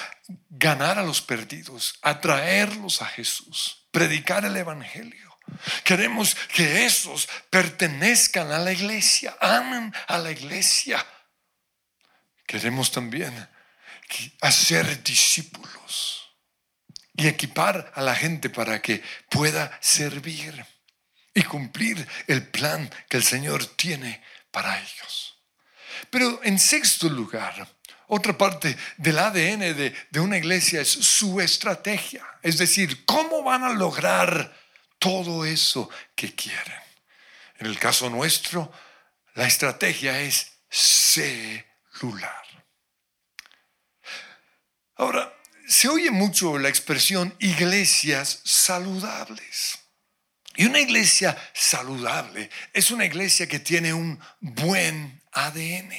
ganar 0.50 0.98
a 0.98 1.02
los 1.02 1.22
perdidos, 1.22 1.98
atraerlos 2.02 3.00
a 3.00 3.06
Jesús, 3.06 3.86
predicar 3.92 4.44
el 4.44 4.56
Evangelio. 4.56 5.38
Queremos 5.84 6.34
que 6.52 6.84
esos 6.84 7.28
pertenezcan 7.50 8.50
a 8.50 8.58
la 8.58 8.72
iglesia, 8.72 9.36
amen 9.40 9.94
a 10.08 10.18
la 10.18 10.32
iglesia. 10.32 11.04
Queremos 12.46 12.90
también 12.90 13.48
hacer 14.40 15.02
discípulos 15.02 16.23
y 17.16 17.28
equipar 17.28 17.92
a 17.94 18.02
la 18.02 18.14
gente 18.14 18.50
para 18.50 18.82
que 18.82 19.02
pueda 19.30 19.76
servir 19.80 20.64
y 21.32 21.42
cumplir 21.42 22.06
el 22.26 22.46
plan 22.48 22.90
que 23.08 23.16
el 23.16 23.24
Señor 23.24 23.64
tiene 23.76 24.22
para 24.50 24.78
ellos. 24.78 25.36
Pero 26.10 26.40
en 26.42 26.58
sexto 26.58 27.08
lugar, 27.08 27.68
otra 28.08 28.36
parte 28.36 28.76
del 28.96 29.18
ADN 29.18 29.60
de, 29.60 29.94
de, 30.10 30.20
una 30.20 30.38
iglesia 30.38 30.80
es 30.80 30.88
su 30.88 31.40
estrategia, 31.40 32.24
es 32.42 32.58
decir, 32.58 33.04
cómo 33.04 33.42
van 33.42 33.64
a 33.64 33.72
lograr 33.72 34.54
todo 34.98 35.44
eso 35.44 35.90
que 36.14 36.34
quieren. 36.34 36.80
En 37.58 37.66
el 37.66 37.78
caso 37.78 38.10
nuestro, 38.10 38.72
la 39.34 39.46
estrategia 39.46 40.20
es 40.20 40.52
celular. 40.68 41.64
Ahora, 44.96 45.34
se 45.66 45.88
oye 45.88 46.10
mucho 46.10 46.58
la 46.58 46.68
expresión 46.68 47.34
iglesias 47.38 48.40
saludables. 48.44 49.78
Y 50.56 50.66
una 50.66 50.80
iglesia 50.80 51.36
saludable 51.52 52.48
es 52.72 52.90
una 52.90 53.04
iglesia 53.04 53.48
que 53.48 53.58
tiene 53.58 53.92
un 53.92 54.20
buen 54.40 55.22
ADN. 55.32 55.92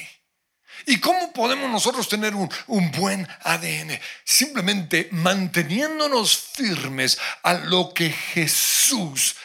¿Y 0.86 1.00
cómo 1.00 1.32
podemos 1.32 1.70
nosotros 1.70 2.08
tener 2.08 2.34
un, 2.34 2.50
un, 2.68 2.90
buen 2.92 3.26
ADN? 3.42 3.98
Simplemente 4.24 5.08
manteniéndonos 5.10 6.36
firmes 6.54 7.18
a 7.42 7.54
lo 7.54 7.92
que 7.92 8.10
Jesús 8.10 9.36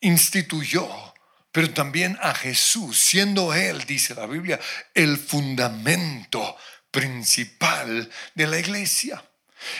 instituyó, 0.00 0.88
pero 1.52 1.70
también 1.70 2.18
a 2.20 2.34
Jesús, 2.34 2.98
siendo 2.98 3.54
Él, 3.54 3.84
dice 3.86 4.14
la 4.14 4.26
Biblia, 4.26 4.58
el 4.94 5.16
fundamento 5.16 6.56
principal 6.90 8.10
de 8.34 8.46
la 8.46 8.58
iglesia. 8.58 9.22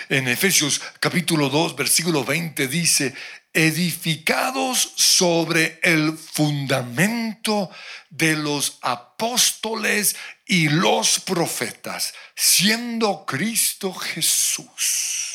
En 0.09 0.29
Efesios 0.29 0.81
capítulo 0.99 1.49
2, 1.49 1.77
versículo 1.77 2.25
20 2.25 2.69
dice, 2.69 3.15
edificados 3.53 4.93
sobre 4.97 5.81
el 5.83 6.17
fundamento 6.17 7.71
de 8.09 8.37
los 8.37 8.79
apóstoles 8.83 10.17
y 10.47 10.69
los 10.69 11.21
profetas, 11.21 12.15
siendo 12.35 13.25
Cristo 13.27 13.93
Jesús 13.93 15.31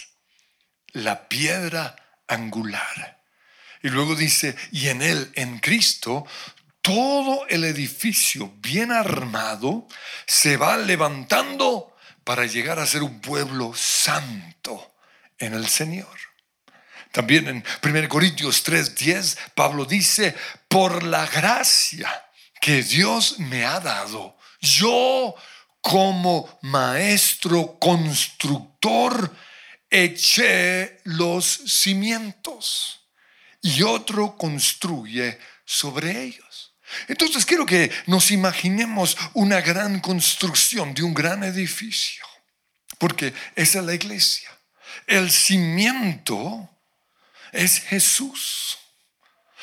la 0.95 1.27
piedra 1.27 1.95
angular. 2.27 3.21
Y 3.83 3.89
luego 3.89 4.15
dice, 4.15 4.55
y 4.71 4.87
en 4.87 5.01
él, 5.01 5.31
en 5.35 5.59
Cristo, 5.59 6.25
todo 6.81 7.45
el 7.47 7.63
edificio 7.65 8.53
bien 8.57 8.91
armado 8.91 9.87
se 10.25 10.57
va 10.57 10.77
levantando 10.77 11.94
para 12.25 12.45
llegar 12.45 12.79
a 12.79 12.85
ser 12.85 13.03
un 13.03 13.21
pueblo 13.21 13.73
santo 13.73 14.95
en 15.37 15.53
el 15.53 15.67
Señor. 15.69 16.17
También 17.13 17.47
en 17.47 17.63
1 17.81 18.09
Corintios 18.09 18.65
3:10 18.65 19.37
Pablo 19.55 19.85
dice, 19.85 20.35
por 20.67 21.03
la 21.03 21.25
gracia 21.27 22.09
que 22.59 22.83
Dios 22.83 23.39
me 23.39 23.63
ha 23.63 23.79
dado, 23.79 24.37
yo 24.59 25.33
como 25.79 26.59
maestro 26.63 27.77
constructor 27.79 29.33
eché 29.89 30.99
los 31.03 31.45
cimientos 31.45 33.01
y 33.61 33.83
otro 33.83 34.35
construye 34.35 35.39
sobre 35.63 36.23
ellos. 36.23 36.74
Entonces 37.07 37.45
quiero 37.45 37.65
que 37.65 37.91
nos 38.05 38.31
imaginemos 38.31 39.17
una 39.33 39.61
gran 39.61 39.99
construcción 39.99 40.93
de 40.93 41.03
un 41.03 41.13
gran 41.13 41.43
edificio, 41.43 42.25
porque 42.97 43.33
esa 43.55 43.79
es 43.79 43.85
la 43.85 43.93
iglesia. 43.93 44.49
El 45.07 45.31
cimiento 45.31 46.69
es 47.51 47.79
Jesús. 47.79 48.77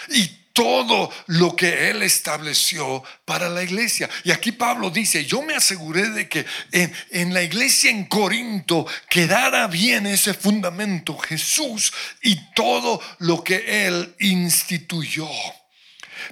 Y 0.08 0.42
todo 0.52 1.10
lo 1.26 1.56
que 1.56 1.90
Él 1.90 2.02
estableció 2.02 3.02
para 3.24 3.48
la 3.48 3.62
iglesia. 3.62 4.08
Y 4.24 4.30
aquí 4.30 4.52
Pablo 4.52 4.90
dice, 4.90 5.24
yo 5.24 5.42
me 5.42 5.54
aseguré 5.54 6.10
de 6.10 6.28
que 6.28 6.44
en, 6.72 7.32
la 7.32 7.42
iglesia 7.42 7.90
en 7.90 8.04
Corinto 8.04 8.86
quedara 9.08 9.66
bien 9.66 10.06
ese 10.06 10.34
fundamento, 10.34 11.16
Jesús 11.16 11.92
y 12.22 12.36
todo 12.54 13.00
lo 13.18 13.42
que 13.42 13.86
Él 13.86 14.14
instituyó. 14.18 15.28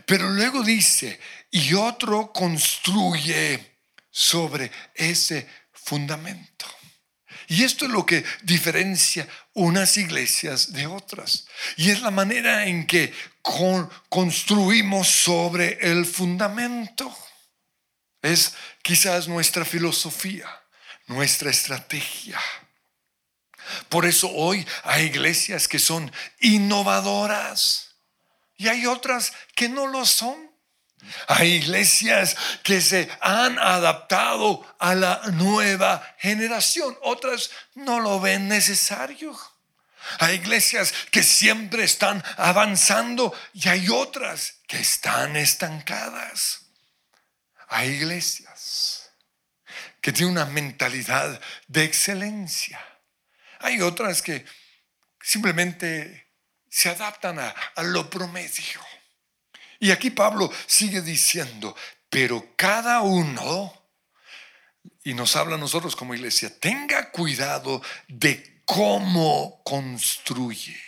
Pero 0.07 0.29
luego 0.31 0.63
dice, 0.63 1.19
y 1.51 1.75
otro 1.75 2.33
construye 2.33 3.79
sobre 4.11 4.71
ese 4.95 5.49
fundamento. 5.73 6.67
Y 7.49 7.65
esto 7.65 7.87
es 7.87 7.91
lo 7.91 8.07
que 8.07 8.25
diferencia 8.43 9.27
unas 9.55 9.97
iglesias 9.97 10.73
de 10.73 10.87
otras. 10.87 11.47
Y 11.77 11.91
es 11.91 12.01
la 12.01 12.13
manera 12.13 12.67
en 12.67 12.87
que 12.87 13.13
construimos 14.09 15.09
sobre 15.09 15.79
el 15.81 16.07
fundamento. 16.07 17.13
Es 18.23 18.55
quizás 18.83 19.27
nuestra 19.27 19.65
filosofía, 19.65 20.49
nuestra 21.07 21.51
estrategia. 21.51 22.39
Por 23.89 24.07
eso 24.07 24.31
hoy 24.31 24.65
hay 24.85 25.07
iglesias 25.07 25.67
que 25.67 25.79
son 25.81 26.13
innovadoras 26.41 27.90
y 28.61 28.69
hay 28.69 28.85
otras 28.85 29.33
que 29.55 29.71
no 29.71 29.87
lo 29.87 30.05
son. 30.05 30.51
Hay 31.29 31.53
iglesias 31.53 32.37
que 32.63 32.83
se 32.83 33.09
han 33.23 33.59
adaptado 33.59 34.77
a 34.79 34.95
la 34.95 35.23
nueva 35.33 36.15
generación, 36.19 36.95
otras 37.01 37.51
no 37.75 38.01
lo 38.01 38.21
ven 38.21 38.49
necesario. 38.49 39.35
Hay 40.19 40.35
iglesias 40.35 40.93
que 41.11 41.23
siempre 41.23 41.85
están 41.85 42.23
avanzando 42.37 43.33
y 43.55 43.67
hay 43.67 43.89
otras 43.89 44.59
que 44.69 44.81
están 44.81 45.37
estancadas. 45.37 46.67
Hay 47.69 47.89
iglesias 47.89 49.11
que 50.03 50.13
tienen 50.13 50.33
una 50.33 50.45
mentalidad 50.45 51.41
de 51.67 51.85
excelencia. 51.85 52.79
Hay 53.61 53.81
otras 53.81 54.21
que 54.21 54.45
simplemente 55.23 56.30
se 56.71 56.89
adaptan 56.89 57.39
a, 57.41 57.55
lo 57.83 58.09
promedio. 58.09 58.81
Y 59.81 59.91
aquí 59.91 60.11
Pablo 60.11 60.51
sigue 60.67 61.03
diciendo, 61.03 61.77
pero 62.09 62.55
cada 62.57 63.01
uno, 63.01 63.75
y 65.03 65.15
nos 65.15 65.37
habla 65.37 65.57
a 65.57 65.59
nosotros 65.59 65.97
como 65.97 66.15
iglesia, 66.15 66.59
tenga 66.59 67.11
cuidado 67.11 67.83
de 68.09 68.63
cómo 68.65 69.63
construye, 69.65 70.81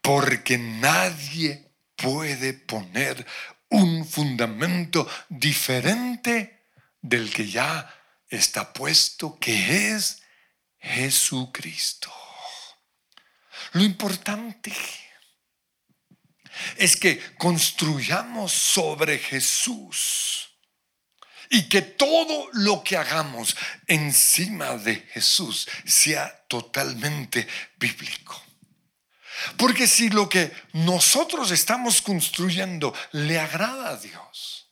porque 0.00 0.56
nadie 0.56 1.70
puede 1.94 2.54
poner 2.54 3.26
un 3.68 4.06
fundamento 4.06 5.08
diferente 5.28 6.70
del 7.02 7.32
que 7.32 7.48
ya 7.48 7.92
está 8.28 8.72
puesto, 8.72 9.38
que 9.38 9.92
es 9.92 10.22
Jesucristo. 10.78 12.25
Lo 13.72 13.82
importante 13.82 14.72
es 16.76 16.96
que 16.96 17.20
construyamos 17.36 18.52
sobre 18.52 19.18
Jesús 19.18 20.50
y 21.50 21.68
que 21.68 21.82
todo 21.82 22.48
lo 22.52 22.82
que 22.82 22.96
hagamos 22.96 23.56
encima 23.86 24.76
de 24.76 24.96
Jesús 24.96 25.68
sea 25.84 26.44
totalmente 26.48 27.46
bíblico. 27.76 28.42
Porque 29.56 29.86
si 29.86 30.08
lo 30.08 30.28
que 30.28 30.50
nosotros 30.72 31.50
estamos 31.50 32.00
construyendo 32.00 32.94
le 33.12 33.38
agrada 33.38 33.90
a 33.90 33.96
Dios, 33.96 34.70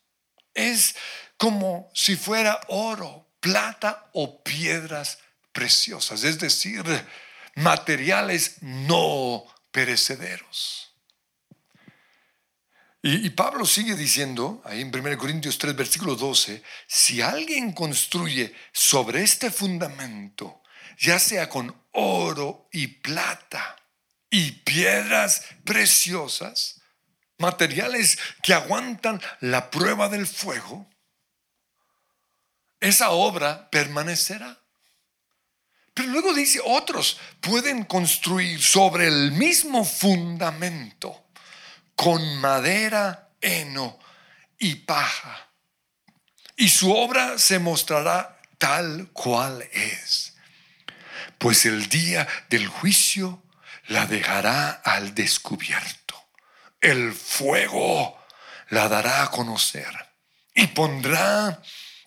es 0.54 0.96
como 1.36 1.90
si 1.94 2.16
fuera 2.16 2.60
oro, 2.68 3.28
plata 3.40 4.08
o 4.14 4.42
piedras 4.42 5.18
preciosas, 5.52 6.24
es 6.24 6.38
decir, 6.38 6.82
materiales 7.56 8.56
no 8.62 9.44
perecederos. 9.70 10.84
Y, 13.06 13.28
Pablo 13.30 13.66
sigue 13.66 13.96
diciendo, 13.96 14.62
ahí 14.64 14.80
en 14.80 14.88
1 14.88 15.18
Corintios 15.18 15.58
3, 15.58 15.76
versículo 15.76 16.16
12, 16.16 16.62
si 16.86 17.20
alguien 17.20 17.72
construye 17.72 18.54
sobre 18.72 19.22
este 19.22 19.50
fundamento, 19.50 20.62
ya 20.98 21.18
sea 21.18 21.50
con 21.50 21.78
oro 21.92 22.66
y 22.72 22.86
plata 22.86 23.76
y 24.30 24.52
piedras 24.52 25.44
preciosas, 25.64 26.80
materiales 27.36 28.18
que 28.42 28.54
aguantan 28.54 29.20
la 29.40 29.70
prueba 29.70 30.08
del 30.08 30.26
fuego, 30.26 30.88
esa 32.80 33.10
obra 33.10 33.68
permanecerá. 33.68 34.63
Pero 35.94 36.08
luego 36.08 36.34
dice, 36.34 36.60
otros 36.64 37.18
pueden 37.40 37.84
construir 37.84 38.60
sobre 38.60 39.06
el 39.06 39.30
mismo 39.32 39.84
fundamento 39.84 41.26
con 41.94 42.38
madera, 42.38 43.30
heno 43.40 43.98
y 44.58 44.74
paja. 44.74 45.48
Y 46.56 46.68
su 46.68 46.92
obra 46.92 47.38
se 47.38 47.60
mostrará 47.60 48.40
tal 48.58 49.10
cual 49.12 49.62
es. 49.72 50.34
Pues 51.38 51.64
el 51.64 51.88
día 51.88 52.26
del 52.50 52.66
juicio 52.66 53.42
la 53.86 54.06
dejará 54.06 54.70
al 54.70 55.14
descubierto. 55.14 56.14
El 56.80 57.12
fuego 57.12 58.18
la 58.70 58.88
dará 58.88 59.22
a 59.22 59.30
conocer 59.30 59.94
y 60.54 60.66
pondrá 60.68 61.60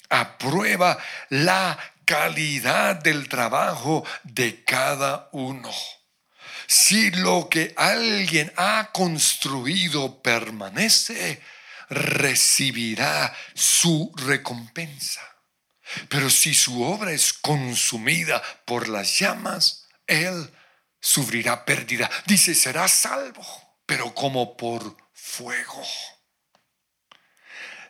a 0.10 0.38
prueba 0.38 0.98
la 1.30 1.78
calidad 2.08 2.96
del 2.96 3.28
trabajo 3.28 4.06
de 4.24 4.64
cada 4.64 5.30
uno. 5.34 5.72
Si 6.68 7.12
lo 7.12 7.50
que 7.50 7.74
alguien 7.76 8.52
ha 8.56 8.92
construido 8.94 10.22
permanece, 10.22 11.42
recibirá 11.90 13.36
su 13.54 14.12
recompensa. 14.16 15.22
Pero 16.10 16.30
si 16.30 16.54
su 16.54 16.82
obra 16.82 17.12
es 17.12 17.34
consumida 17.34 18.42
por 18.66 18.88
las 18.88 19.20
llamas, 19.20 19.88
él 20.08 20.50
sufrirá 21.00 21.66
pérdida. 21.66 22.10
Dice, 22.26 22.56
será 22.56 22.88
salvo, 22.88 23.46
pero 23.86 24.14
como 24.16 24.56
por 24.56 24.96
fuego. 25.14 25.84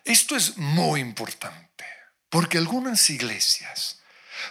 Esto 0.04 0.36
es 0.36 0.58
muy 0.58 1.02
importante, 1.02 1.86
porque 2.30 2.58
algunas 2.58 3.10
iglesias, 3.10 4.00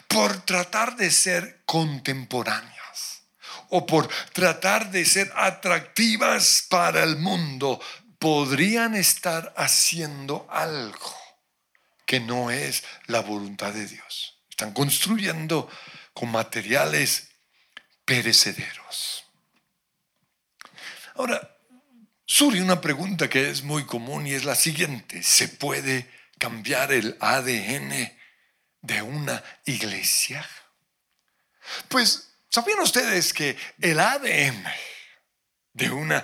por 0.08 0.44
tratar 0.44 0.96
de 0.96 1.10
ser 1.10 1.62
contemporáneas, 1.64 3.22
o 3.68 3.86
por 3.86 4.08
tratar 4.32 4.90
de 4.90 5.04
ser 5.04 5.32
atractivas 5.34 6.66
para 6.68 7.02
el 7.02 7.16
mundo, 7.16 7.80
podrían 8.18 8.94
estar 8.94 9.52
haciendo 9.56 10.46
algo 10.50 11.16
que 12.06 12.20
no 12.20 12.50
es 12.50 12.84
la 13.06 13.20
voluntad 13.20 13.72
de 13.72 13.86
Dios. 13.86 14.38
Están 14.48 14.72
construyendo 14.72 15.68
con 16.14 16.30
materiales 16.30 17.28
perecederos. 18.04 19.24
Ahora, 21.16 21.56
surge 22.24 22.62
una 22.62 22.80
pregunta 22.80 23.28
que 23.28 23.50
es 23.50 23.62
muy 23.62 23.84
común 23.84 24.26
y 24.26 24.34
es 24.34 24.44
la 24.44 24.54
siguiente. 24.54 25.22
¿Se 25.22 25.48
puede 25.48 26.10
cambiar 26.38 26.92
el 26.92 27.16
ADN 27.20 28.15
de 28.86 29.02
una 29.02 29.42
iglesia? 29.64 30.48
Pues 31.88 32.26
¿Sabían 32.56 32.80
ustedes 32.80 33.34
que 33.34 33.54
el 33.82 34.00
ADN 34.00 34.64
de 35.74 35.90
una 35.90 36.22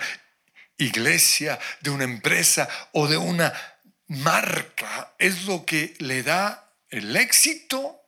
iglesia, 0.77 1.59
de 1.81 1.91
una 1.91 2.05
empresa 2.05 2.67
o 2.93 3.07
de 3.07 3.17
una 3.17 3.53
marca 4.07 5.13
es 5.19 5.43
lo 5.43 5.63
que 5.63 5.93
le 5.99 6.23
da 6.23 6.73
el 6.89 7.15
éxito 7.15 8.01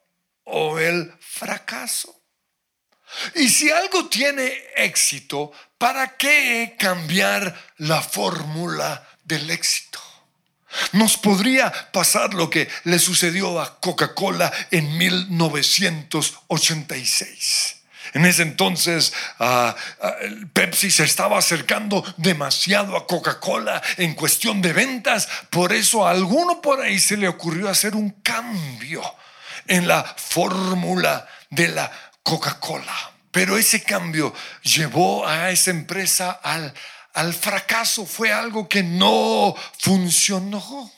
o 0.43 0.79
el 0.79 1.13
fracaso? 1.19 2.19
Y 3.35 3.47
si 3.49 3.69
algo 3.69 4.09
tiene 4.09 4.63
éxito, 4.75 5.51
¿para 5.77 6.17
qué 6.17 6.75
cambiar 6.79 7.73
la 7.77 8.01
fórmula 8.01 9.07
del 9.23 9.51
éxito? 9.51 10.01
Nos 10.93 11.17
podría 11.17 11.71
pasar 11.91 12.33
lo 12.33 12.49
que 12.49 12.67
le 12.83 12.97
sucedió 12.99 13.61
a 13.61 13.79
Coca-Cola 13.79 14.51
en 14.71 14.97
1986. 14.97 17.75
En 18.13 18.25
ese 18.25 18.43
entonces 18.43 19.13
ah, 19.39 19.75
ah, 20.01 20.13
Pepsi 20.53 20.89
se 20.89 21.03
estaba 21.03 21.37
acercando 21.37 22.03
demasiado 22.17 22.95
a 22.95 23.07
Coca-Cola 23.07 23.81
en 23.97 24.13
cuestión 24.13 24.61
de 24.61 24.73
ventas. 24.73 25.27
Por 25.49 25.73
eso 25.73 26.07
a 26.07 26.11
alguno 26.11 26.61
por 26.61 26.81
ahí 26.81 26.99
se 26.99 27.17
le 27.17 27.27
ocurrió 27.27 27.69
hacer 27.69 27.95
un 27.95 28.11
cambio 28.21 29.01
en 29.67 29.87
la 29.87 30.03
fórmula 30.03 31.27
de 31.49 31.69
la 31.69 31.91
Coca-Cola. 32.23 33.11
Pero 33.31 33.57
ese 33.57 33.83
cambio 33.83 34.33
llevó 34.63 35.27
a 35.27 35.51
esa 35.51 35.71
empresa 35.71 36.31
al, 36.31 36.73
al 37.15 37.33
fracaso. 37.33 38.05
Fue 38.05 38.31
algo 38.31 38.69
que 38.69 38.83
no 38.83 39.55
funcionó. 39.79 40.91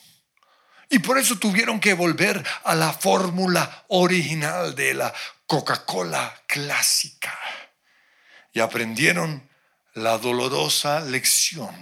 Y 0.89 0.99
por 0.99 1.17
eso 1.17 1.37
tuvieron 1.37 1.79
que 1.79 1.93
volver 1.93 2.43
a 2.63 2.75
la 2.75 2.93
fórmula 2.93 3.85
original 3.89 4.75
de 4.75 4.93
la 4.93 5.13
Coca-Cola 5.45 6.43
clásica. 6.47 7.37
Y 8.53 8.59
aprendieron 8.59 9.49
la 9.93 10.17
dolorosa 10.17 11.01
lección. 11.01 11.75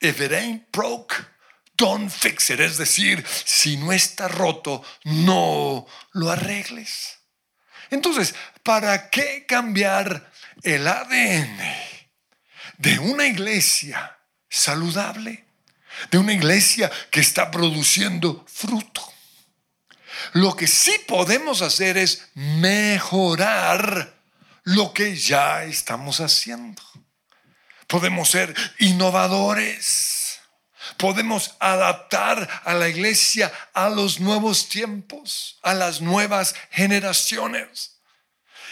If 0.00 0.20
it 0.20 0.32
ain't 0.32 0.70
broke, 0.70 1.14
don't 1.76 2.10
fix 2.10 2.50
it. 2.50 2.60
Es 2.60 2.76
decir, 2.76 3.24
si 3.26 3.76
no 3.76 3.92
está 3.92 4.28
roto, 4.28 4.82
no 5.04 5.86
lo 6.12 6.30
arregles. 6.30 7.18
Entonces, 7.90 8.34
¿para 8.62 9.10
qué 9.10 9.44
cambiar 9.46 10.30
el 10.62 10.86
ADN 10.86 12.01
de 12.82 12.98
una 12.98 13.26
iglesia 13.26 14.18
saludable? 14.50 15.44
De 16.10 16.18
una 16.18 16.32
iglesia 16.32 16.90
que 17.10 17.20
está 17.20 17.48
produciendo 17.50 18.44
fruto. 18.48 19.02
Lo 20.32 20.56
que 20.56 20.66
sí 20.66 20.92
podemos 21.06 21.62
hacer 21.62 21.96
es 21.96 22.28
mejorar 22.34 24.14
lo 24.64 24.92
que 24.92 25.16
ya 25.16 25.62
estamos 25.62 26.20
haciendo. 26.20 26.82
Podemos 27.86 28.30
ser 28.30 28.52
innovadores. 28.80 30.40
Podemos 30.96 31.54
adaptar 31.60 32.62
a 32.64 32.74
la 32.74 32.88
iglesia 32.88 33.52
a 33.74 33.90
los 33.90 34.18
nuevos 34.18 34.68
tiempos, 34.68 35.60
a 35.62 35.72
las 35.74 36.00
nuevas 36.00 36.56
generaciones. 36.72 38.00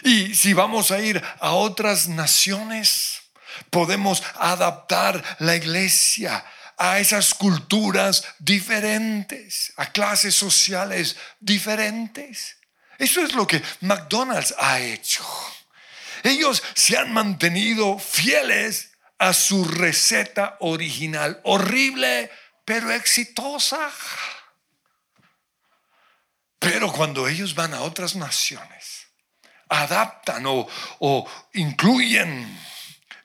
Y 0.03 0.35
si 0.35 0.53
vamos 0.53 0.90
a 0.90 0.99
ir 0.99 1.23
a 1.38 1.53
otras 1.53 2.09
naciones, 2.09 3.19
podemos 3.68 4.23
adaptar 4.37 5.23
la 5.40 5.57
iglesia 5.57 6.44
a 6.77 6.99
esas 6.99 7.35
culturas 7.35 8.25
diferentes, 8.38 9.73
a 9.77 9.92
clases 9.92 10.35
sociales 10.35 11.16
diferentes. 11.38 12.57
Eso 12.99 13.23
es 13.23 13.35
lo 13.35 13.46
que 13.46 13.62
McDonald's 13.81 14.55
ha 14.59 14.81
hecho. 14.81 15.25
Ellos 16.23 16.62
se 16.75 16.96
han 16.96 17.12
mantenido 17.12 17.99
fieles 17.99 18.92
a 19.18 19.35
su 19.35 19.64
receta 19.64 20.57
original, 20.61 21.40
horrible, 21.44 22.31
pero 22.64 22.90
exitosa. 22.90 23.90
Pero 26.59 26.92
cuando 26.92 27.27
ellos 27.29 27.55
van 27.55 27.75
a 27.75 27.83
otras 27.83 28.16
naciones, 28.16 29.07
adaptan 29.68 30.44
o, 30.46 31.27
incluyen 31.55 32.59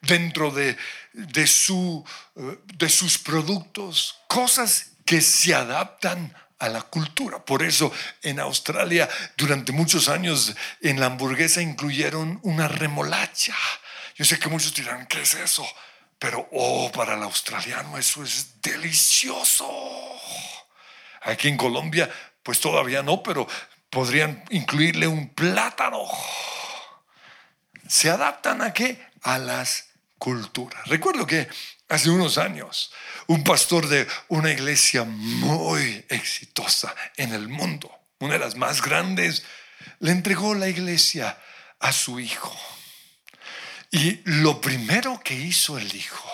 dentro 0.06 0.52
de 0.52 0.78
de, 1.16 1.48
su, 1.48 2.04
eh, 2.36 2.60
de 2.76 2.90
sus 2.90 3.18
productos, 3.18 4.20
cosas 4.28 4.92
que 5.06 5.22
se 5.22 5.56
adaptan 5.56 6.36
a 6.60 6.70
la 6.70 6.82
cultura. 6.82 7.44
Por 7.44 7.64
eso 7.64 7.92
en 8.22 8.40
Australia 8.40 9.10
durante 9.38 9.72
muchos 9.72 10.10
años 10.10 10.56
en 10.82 11.00
la 11.00 11.08
hamburguesa 11.08 11.62
incluyeron 11.62 12.40
una 12.44 12.68
remolacha. 12.68 13.56
Yo 14.16 14.26
sé 14.26 14.40
que 14.40 14.50
muchos 14.50 14.74
dirán, 14.74 15.08
¿qué 15.08 15.22
es 15.22 15.34
eso? 15.36 15.66
Pero, 16.18 16.48
oh, 16.54 16.92
para 16.92 17.16
el 17.16 17.24
australiano 17.24 17.98
eso 17.98 18.24
es 18.24 18.62
delicioso. 18.62 19.70
Aquí 21.24 21.50
en 21.50 21.58
Colombia, 21.58 22.10
pues 22.42 22.60
todavía 22.60 23.04
no, 23.04 23.22
pero 23.22 23.48
podrían 23.90 24.44
incluirle 24.50 25.08
un 25.08 25.30
plátano. 25.30 26.04
¿Se 27.88 28.10
adaptan 28.10 28.62
a 28.62 28.74
qué? 28.74 29.06
A 29.22 29.38
las 29.38 29.95
cultura. 30.18 30.82
Recuerdo 30.86 31.26
que 31.26 31.48
hace 31.90 32.10
unos 32.10 32.38
años 32.38 32.92
un 33.28 33.44
pastor 33.44 33.88
de 33.88 34.08
una 34.28 34.52
iglesia 34.52 35.04
muy 35.04 36.06
exitosa 36.10 36.96
en 37.18 37.34
el 37.34 37.48
mundo, 37.48 37.92
una 38.20 38.34
de 38.34 38.40
las 38.40 38.56
más 38.56 38.82
grandes, 38.82 39.44
le 40.00 40.12
entregó 40.12 40.56
la 40.56 40.68
iglesia 40.68 41.38
a 41.80 41.92
su 41.92 42.20
hijo. 42.20 42.56
Y 43.92 44.22
lo 44.26 44.60
primero 44.62 45.22
que 45.24 45.36
hizo 45.36 45.78
el 45.78 45.94
hijo 45.96 46.32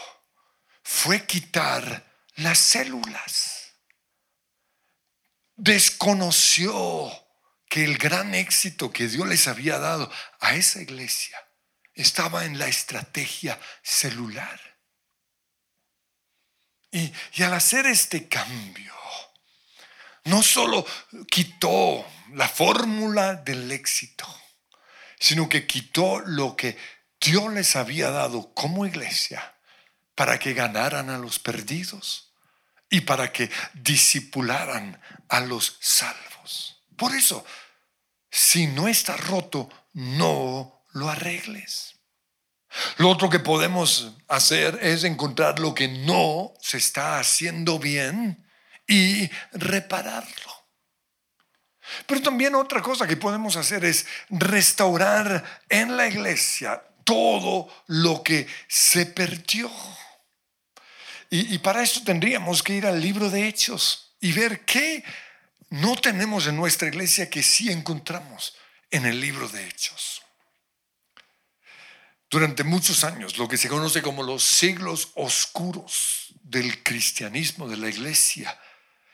fue 0.83 1.25
quitar 1.25 2.05
las 2.35 2.57
células. 2.57 3.73
Desconoció 5.55 7.11
que 7.69 7.83
el 7.83 7.97
gran 7.97 8.33
éxito 8.33 8.91
que 8.91 9.07
Dios 9.07 9.27
les 9.27 9.47
había 9.47 9.77
dado 9.79 10.11
a 10.39 10.55
esa 10.55 10.81
iglesia 10.81 11.37
estaba 11.93 12.45
en 12.45 12.57
la 12.57 12.67
estrategia 12.67 13.59
celular. 13.81 14.59
Y, 16.91 17.11
al 17.41 17.53
hacer 17.53 17.85
este 17.85 18.27
cambio, 18.27 18.93
no 20.25 20.43
solo 20.43 20.85
quitó 21.29 22.05
la 22.33 22.49
fórmula 22.49 23.35
del 23.35 23.71
éxito, 23.71 24.27
sino 25.19 25.47
que 25.47 25.65
quitó 25.65 26.19
lo 26.19 26.55
que 26.55 26.77
Dios 27.19 27.53
les 27.53 27.75
había 27.75 28.11
dado 28.11 28.53
como 28.53 28.85
iglesia 28.85 29.55
para 30.15 30.37
que 30.37 30.53
ganaran 30.53 31.09
a 31.09 31.17
los 31.17 31.39
perdidos 31.39 32.33
y 32.89 33.01
para 33.01 33.31
que 33.31 33.49
disipularan 33.73 35.01
a 35.29 35.39
los 35.39 35.77
salvos. 35.79 36.83
Por 36.97 37.15
eso, 37.15 37.45
si 38.29 38.67
no 38.67 38.87
está 38.87 39.15
roto, 39.15 39.69
no 39.93 40.80
lo 40.93 41.09
arregles. 41.09 41.95
Lo 42.97 43.09
otro 43.09 43.29
que 43.29 43.39
podemos 43.39 44.13
hacer 44.27 44.79
es 44.81 45.03
encontrar 45.03 45.59
lo 45.59 45.73
que 45.73 45.87
no 45.87 46.53
se 46.61 46.77
está 46.77 47.19
haciendo 47.19 47.79
bien 47.79 48.47
y 48.87 49.29
repararlo. 49.51 50.51
Pero 52.05 52.21
también 52.21 52.55
otra 52.55 52.81
cosa 52.81 53.07
que 53.07 53.17
podemos 53.17 53.55
hacer 53.55 53.83
es 53.83 54.05
restaurar 54.29 55.61
en 55.67 55.97
la 55.97 56.07
iglesia 56.07 56.81
todo 57.03 57.67
lo 57.87 58.23
que 58.23 58.47
se 58.67 59.05
perdió. 59.05 59.69
Y, 61.29 61.57
para 61.59 61.81
esto 61.81 62.03
tendríamos 62.03 62.61
que 62.61 62.73
ir 62.73 62.85
al 62.85 62.99
libro 62.99 63.29
de 63.29 63.47
Hechos 63.47 64.15
y 64.19 64.33
ver 64.33 64.65
qué 64.65 65.01
no 65.69 65.95
tenemos 65.95 66.45
en 66.47 66.57
nuestra 66.57 66.89
iglesia 66.89 67.29
que 67.29 67.41
sí 67.41 67.71
encontramos 67.71 68.53
en 68.89 69.05
el 69.05 69.19
libro 69.21 69.47
de 69.47 69.65
Hechos. 69.65 70.20
Durante 72.31 72.63
muchos 72.63 73.03
años, 73.03 73.37
lo 73.37 73.49
que 73.49 73.57
se 73.57 73.67
conoce 73.67 74.01
como 74.01 74.23
los 74.23 74.41
siglos 74.41 75.09
oscuros 75.15 76.33
del 76.43 76.81
cristianismo, 76.81 77.67
de 77.67 77.75
la 77.75 77.89
iglesia, 77.89 78.57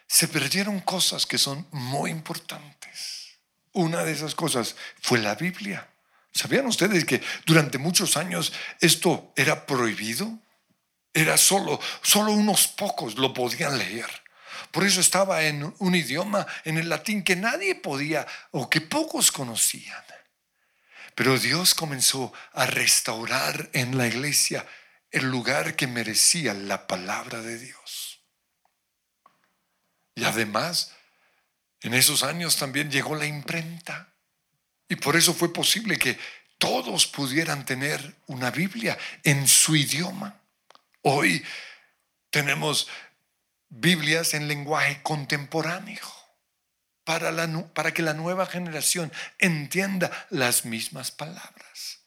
se 0.05 0.27
perdieron 0.27 0.81
cosas 0.81 1.25
que 1.25 1.39
son 1.39 1.67
muy 1.71 2.11
importantes. 2.11 3.39
Una 3.73 4.03
de 4.03 4.11
esas 4.11 4.35
cosas 4.35 4.75
fue 5.01 5.17
la 5.17 5.33
Biblia. 5.33 5.89
¿Sabían 6.31 6.67
ustedes 6.67 7.05
que 7.05 7.23
durante 7.47 7.79
muchos 7.79 8.17
años 8.17 8.53
esto 8.81 9.33
era 9.35 9.65
prohibido? 9.65 10.37
Era 11.11 11.37
solo, 11.37 11.79
solo 12.03 12.33
unos 12.33 12.67
pocos 12.67 13.15
lo 13.15 13.33
podían 13.33 13.79
leer. 13.79 14.09
Por 14.69 14.83
eso 14.83 15.01
estaba 15.01 15.41
en 15.41 15.73
un 15.79 15.95
idioma, 15.95 16.45
en 16.63 16.77
el 16.77 16.87
latín, 16.87 17.23
que 17.23 17.35
nadie 17.35 17.73
podía 17.73 18.27
o 18.51 18.69
que 18.69 18.81
pocos 18.81 19.31
conocían. 19.31 20.03
Pero 21.17 21.39
Dios 21.39 21.73
comenzó 21.73 22.31
a 22.53 22.67
restaurar 22.67 23.71
en 23.73 23.97
la 23.97 24.05
iglesia 24.05 24.67
el 25.09 25.25
lugar 25.25 25.75
que 25.75 25.87
merecía 25.87 26.53
la 26.53 26.85
palabra 26.85 27.41
de 27.41 27.57
Dios. 27.57 28.21
Y 30.13 30.25
además, 30.25 30.93
en 31.81 31.95
esos 31.95 32.21
años 32.21 32.57
también 32.57 32.91
llegó 32.91 33.15
la 33.15 33.25
imprenta. 33.25 34.13
Y 34.87 34.97
por 34.97 35.15
eso 35.15 35.33
fue 35.33 35.51
posible 35.51 35.97
que 35.97 36.19
todos 36.59 37.07
pudieran 37.07 37.65
tener 37.65 38.17
una 38.27 38.51
Biblia 38.51 38.95
en 39.23 39.47
su 39.47 39.75
idioma. 39.75 40.39
Hoy 41.01 41.43
tenemos 42.29 42.87
Biblias 43.69 44.35
en 44.35 44.47
lenguaje 44.47 45.01
contemporáneo 45.01 46.16
para, 47.07 47.31
la, 47.31 47.47
para 47.69 47.93
que 47.93 48.01
la 48.01 48.13
nueva 48.13 48.45
generación 48.45 49.13
entienda 49.39 50.11
las 50.29 50.65
mismas 50.65 51.09
palabras. 51.09 51.99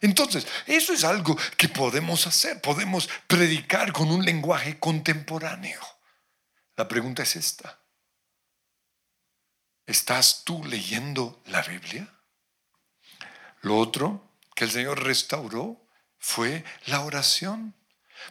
Entonces, 0.00 0.46
eso 0.66 0.92
es 0.92 1.02
algo 1.02 1.36
que 1.56 1.68
podemos 1.68 2.28
hacer. 2.28 2.60
Podemos 2.60 3.08
predicar 3.26 3.92
con 3.92 4.12
un 4.12 4.24
lenguaje 4.24 4.78
contemporáneo. 4.78 5.80
La 6.76 6.86
pregunta 6.86 7.24
es 7.24 7.34
esta. 7.34 7.80
¿Estás 9.86 10.44
tú 10.44 10.64
leyendo 10.64 11.42
la 11.46 11.62
Biblia? 11.62 12.08
Lo 13.62 13.76
otro 13.76 14.36
que 14.54 14.66
el 14.66 14.70
Señor 14.70 15.02
restauró 15.02 15.84
fue 16.16 16.64
la 16.86 17.00
oración. 17.00 17.74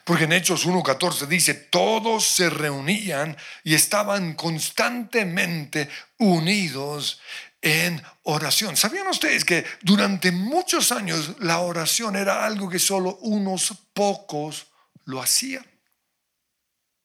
Porque 0.02 0.24
en 0.24 0.32
Hechos 0.32 0.66
1.14 0.66 1.26
dice, 1.26 1.54
todos 1.54 2.26
se 2.26 2.50
reunían 2.50 3.36
y 3.62 3.74
estaban 3.74 4.34
constantemente 4.34 5.88
unidos 6.18 7.20
en 7.62 8.02
oración. 8.24 8.76
¿Sabían 8.76 9.06
ustedes 9.06 9.44
que 9.44 9.64
durante 9.80 10.32
muchos 10.32 10.92
años 10.92 11.36
la 11.38 11.60
oración 11.60 12.16
era 12.16 12.44
algo 12.44 12.68
que 12.68 12.78
solo 12.78 13.16
unos 13.22 13.72
pocos 13.94 14.66
lo 15.04 15.22
hacían? 15.22 15.64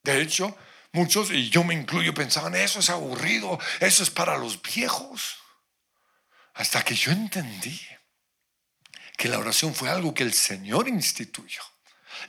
De 0.04 0.22
hecho, 0.22 0.58
muchos, 0.92 1.32
y 1.32 1.50
yo 1.50 1.64
me 1.64 1.74
incluyo, 1.74 2.14
pensaban, 2.14 2.56
eso 2.56 2.80
es 2.80 2.90
aburrido, 2.90 3.58
eso 3.80 4.04
es 4.04 4.10
para 4.10 4.38
los 4.38 4.62
viejos. 4.62 5.38
Hasta 6.56 6.84
que 6.84 6.96
yo 6.96 7.12
entendí 7.12 7.80
que 9.18 9.30
la 9.30 9.40
oración 9.40 9.74
fue 9.74 9.90
algo 9.90 10.14
que 10.14 10.24
el 10.24 10.34
Señor 10.34 10.90
instituyó. 10.90 11.62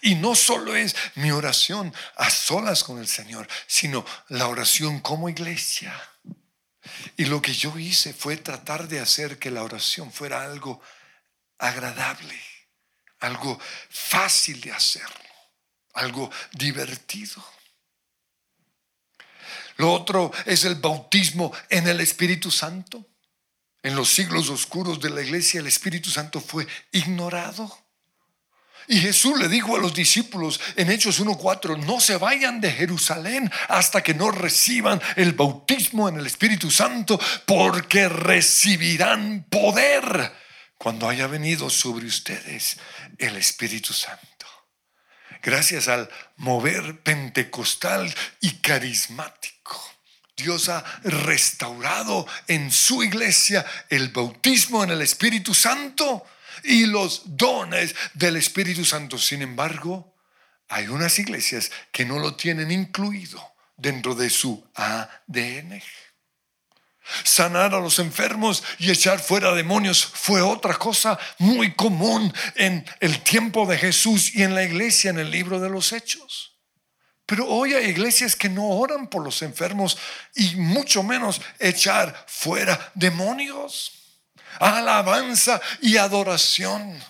Y 0.03 0.15
no 0.15 0.35
solo 0.35 0.75
es 0.77 0.95
mi 1.15 1.31
oración 1.31 1.95
a 2.17 2.31
solas 2.31 2.85
con 2.85 2.99
el 2.99 3.09
Señor, 3.09 3.49
sino 3.67 4.05
la 4.29 4.49
oración 4.49 5.01
como 5.01 5.29
iglesia. 5.29 5.95
Y 7.17 7.27
lo 7.27 7.43
que 7.43 7.53
yo 7.53 7.79
hice 7.79 8.15
fue 8.15 8.37
tratar 8.37 8.89
de 8.89 9.01
hacer 9.01 9.39
que 9.39 9.51
la 9.51 9.63
oración 9.63 10.13
fuera 10.13 10.43
algo 10.43 10.81
agradable, 11.59 12.41
algo 13.21 13.59
fácil 13.91 14.61
de 14.61 14.73
hacerlo, 14.73 15.31
algo 15.95 16.31
divertido. 16.53 17.45
Lo 19.77 19.93
otro 19.93 20.31
es 20.45 20.65
el 20.65 20.75
bautismo 20.75 21.53
en 21.69 21.89
el 21.89 22.01
Espíritu 22.01 22.51
Santo. 22.51 23.07
En 23.83 23.97
los 23.97 24.11
siglos 24.11 24.51
oscuros 24.51 25.01
de 25.01 25.09
la 25.09 25.23
iglesia 25.23 25.61
el 25.61 25.67
Espíritu 25.67 26.11
Santo 26.11 26.41
fue 26.41 26.67
ignorado. 26.93 27.79
Y 28.91 28.99
Jesús 28.99 29.39
le 29.39 29.47
dijo 29.47 29.77
a 29.77 29.79
los 29.79 29.95
discípulos 29.95 30.61
en 30.75 30.91
Hechos 30.91 31.21
1.4, 31.21 31.79
no 31.79 32.01
se 32.01 32.17
vayan 32.17 32.61
de 32.61 32.73
Jerusalén 32.73 33.49
hasta 33.69 34.03
que 34.03 34.15
no 34.15 34.33
reciban 34.33 35.01
el 35.15 35.33
bautismo 35.33 36.09
en 36.09 36.19
el 36.19 36.27
Espíritu 36.27 36.73
Santo, 36.73 37.21
porque 37.47 38.09
recibirán 38.09 39.47
poder 39.49 40.33
cuando 40.77 41.09
haya 41.09 41.29
venido 41.29 41.71
sobre 41.71 42.07
ustedes 42.07 42.79
el 43.17 43.37
Espíritu 43.37 43.93
Santo 43.93 44.29
gracias 45.41 45.87
al 45.87 46.11
mover 46.37 47.01
pentecostal 47.01 48.13
y 48.41 48.57
carismático. 48.57 49.81
Dios 50.37 50.69
ha 50.69 50.85
restaurado 51.05 52.27
en 52.49 52.73
su 52.73 53.05
iglesia 53.05 53.65
el 53.89 54.09
bautismo 54.09 54.83
en 54.83 54.91
el 54.91 55.03
Espíritu 55.03 55.55
Santo 55.55 56.27
y 56.65 56.87
los 56.87 57.23
dones 57.37 57.95
del 58.15 58.37
Espíritu 58.37 58.85
Santo. 58.85 59.19
Sin 59.19 59.43
embargo, 59.43 60.15
hay 60.69 60.89
unas 60.89 61.19
iglesias 61.19 61.71
que 61.91 62.05
no 62.05 62.19
lo 62.19 62.37
tienen 62.37 62.71
incluido 62.71 63.43
dentro 63.77 64.15
de 64.15 64.31
su 64.31 64.65
ADN. 64.75 65.83
Sanar 67.25 67.75
a 67.75 67.81
los 67.81 67.99
enfermos 67.99 68.63
y 68.79 68.91
echar 68.91 69.19
fuera 69.19 69.53
demonios 69.53 70.05
fue 70.05 70.43
otra 70.43 70.75
cosa 70.75 71.19
muy 71.39 71.75
común 71.75 72.33
en 72.55 72.85
el 73.01 73.23
tiempo 73.23 73.67
de 73.67 73.79
Jesús 73.79 74.35
y 74.35 74.43
en 74.43 74.55
la 74.55 74.63
iglesia 74.63 75.11
en 75.11 75.19
el 75.19 75.31
libro 75.31 75.59
de 75.59 75.71
los 75.71 75.93
Hechos. 75.93 76.51
Pero 77.27 77.47
hoy 77.47 77.75
hay 77.75 77.87
iglesias 77.87 78.37
que 78.37 78.49
no 78.49 78.69
oran 78.69 79.09
por 79.09 79.25
los 79.25 79.43
enfermos 79.43 79.99
y 80.35 80.57
mucho 80.57 81.03
menos 81.03 81.41
echar 81.59 82.25
fuera 82.29 82.93
demonios. 82.95 84.00
Alabanza 84.59 85.61
y 85.81 85.97
adoración 85.97 87.03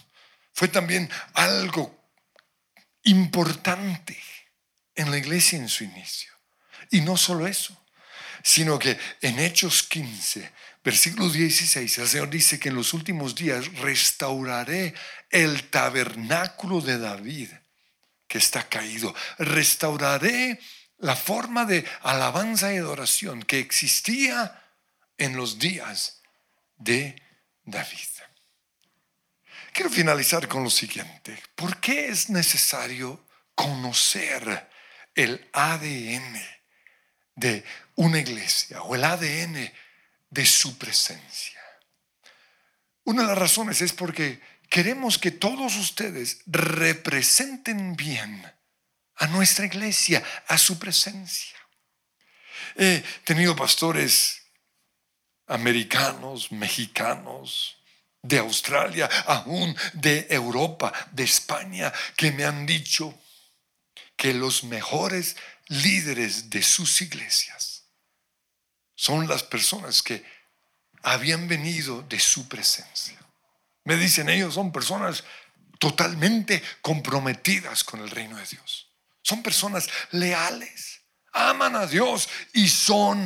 fue 0.53 0.69
también 0.69 1.11
algo 1.35 1.99
importante 3.05 4.19
en 4.95 5.11
la 5.11 5.19
iglesia 5.19 5.59
en 5.59 5.69
su 5.69 5.85
inicio. 5.85 6.33
Y 6.91 7.01
no 7.01 7.17
solo 7.17 7.47
eso 7.47 7.81
sino 8.43 8.79
que 8.79 8.99
en 9.21 9.39
Hechos 9.39 9.83
15, 9.85 10.53
versículo 10.83 11.29
16, 11.29 11.99
el 11.99 12.09
Señor 12.09 12.31
dice 12.31 12.59
que 12.59 12.71
en 12.71 12.75
los 12.75 12.95
últimos 12.95 13.35
días 13.35 13.73
restauraré 13.79 14.95
el 15.31 15.69
tabernáculo 15.69 16.81
de 16.81 16.99
David 16.99 17.51
que 18.27 18.39
está 18.39 18.69
caído. 18.69 19.15
Restauraré 19.39 20.61
la 20.99 21.17
forma 21.17 21.65
de 21.65 21.85
alabanza 22.03 22.73
y 22.73 22.79
adoración 22.79 23.43
que 23.43 23.59
existía 23.59 24.63
en 25.19 25.37
los 25.37 25.59
días 25.59 26.21
de 26.77 27.21
David. 27.71 27.99
Quiero 29.73 29.91
finalizar 29.91 30.49
con 30.49 30.65
lo 30.65 30.71
siguiente. 30.71 31.41
¿Por 31.55 31.81
qué 31.81 32.09
es 32.09 32.29
necesario 32.29 33.25
conocer 33.55 34.69
el 35.15 35.49
ADN 35.53 36.41
de 37.35 37.65
una 37.97 38.19
iglesia 38.19 38.83
o 38.83 38.95
el 38.95 39.05
ADN 39.05 39.73
de 40.31 40.47
su 40.47 40.79
presencia. 40.79 41.61
Una 43.05 43.23
de 43.23 43.29
las 43.29 43.39
razones 43.39 43.81
es 43.81 43.93
porque 43.93 44.41
queremos 44.69 45.19
que 45.19 45.31
todos 45.31 45.77
ustedes 45.77 46.43
representen 46.47 47.97
bien 47.97 48.51
a 49.17 49.27
nuestra 49.27 49.67
iglesia, 49.67 50.23
a 50.47 50.57
su 50.57 50.79
presencia. 50.79 51.59
He 52.77 53.03
tenido 53.25 53.57
pastores 53.57 54.40
americanos, 55.51 56.51
mexicanos, 56.53 57.77
de 58.23 58.39
Australia, 58.39 59.09
aún 59.27 59.77
de 59.95 60.27
Europa, 60.31 60.93
de 61.13 61.25
España, 61.25 61.93
que 62.17 62.33
me 62.33 62.45
han 62.45 62.67
dicho 62.67 63.19
que 64.17 64.35
los 64.35 64.65
mejores 64.65 65.37
líderes 65.69 66.51
de 66.51 66.63
sus 66.63 67.01
iglesias 67.01 67.85
son 68.95 69.27
las 69.27 69.43
personas 69.43 70.03
que 70.03 70.23
habían 71.03 71.49
venido 71.49 72.03
de 72.03 72.21
su 72.21 72.47
presencia. 72.47 73.19
Me 73.85 73.97
dicen 73.97 74.29
ellos, 74.29 74.55
son 74.55 74.73
personas 74.73 75.25
totalmente 75.79 76.63
comprometidas 76.83 77.83
con 77.83 78.01
el 78.01 78.11
reino 78.11 78.37
de 78.37 78.45
Dios. 78.45 78.89
Son 79.23 79.43
personas 79.43 79.89
leales, 80.11 81.01
aman 81.33 81.77
a 81.77 81.87
Dios 81.87 82.29
y 82.53 82.69
son 82.69 83.25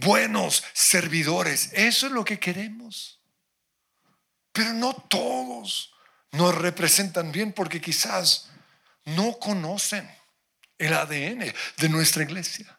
buenos 0.00 0.64
servidores. 0.72 1.70
Eso 1.72 2.06
es 2.06 2.12
lo 2.12 2.24
que 2.24 2.38
queremos. 2.38 3.20
Pero 4.52 4.72
no 4.72 4.94
todos 4.94 5.92
nos 6.32 6.54
representan 6.54 7.32
bien 7.32 7.52
porque 7.52 7.80
quizás 7.80 8.50
no 9.04 9.38
conocen 9.38 10.08
el 10.78 10.92
ADN 10.92 11.52
de 11.76 11.88
nuestra 11.88 12.22
iglesia. 12.22 12.78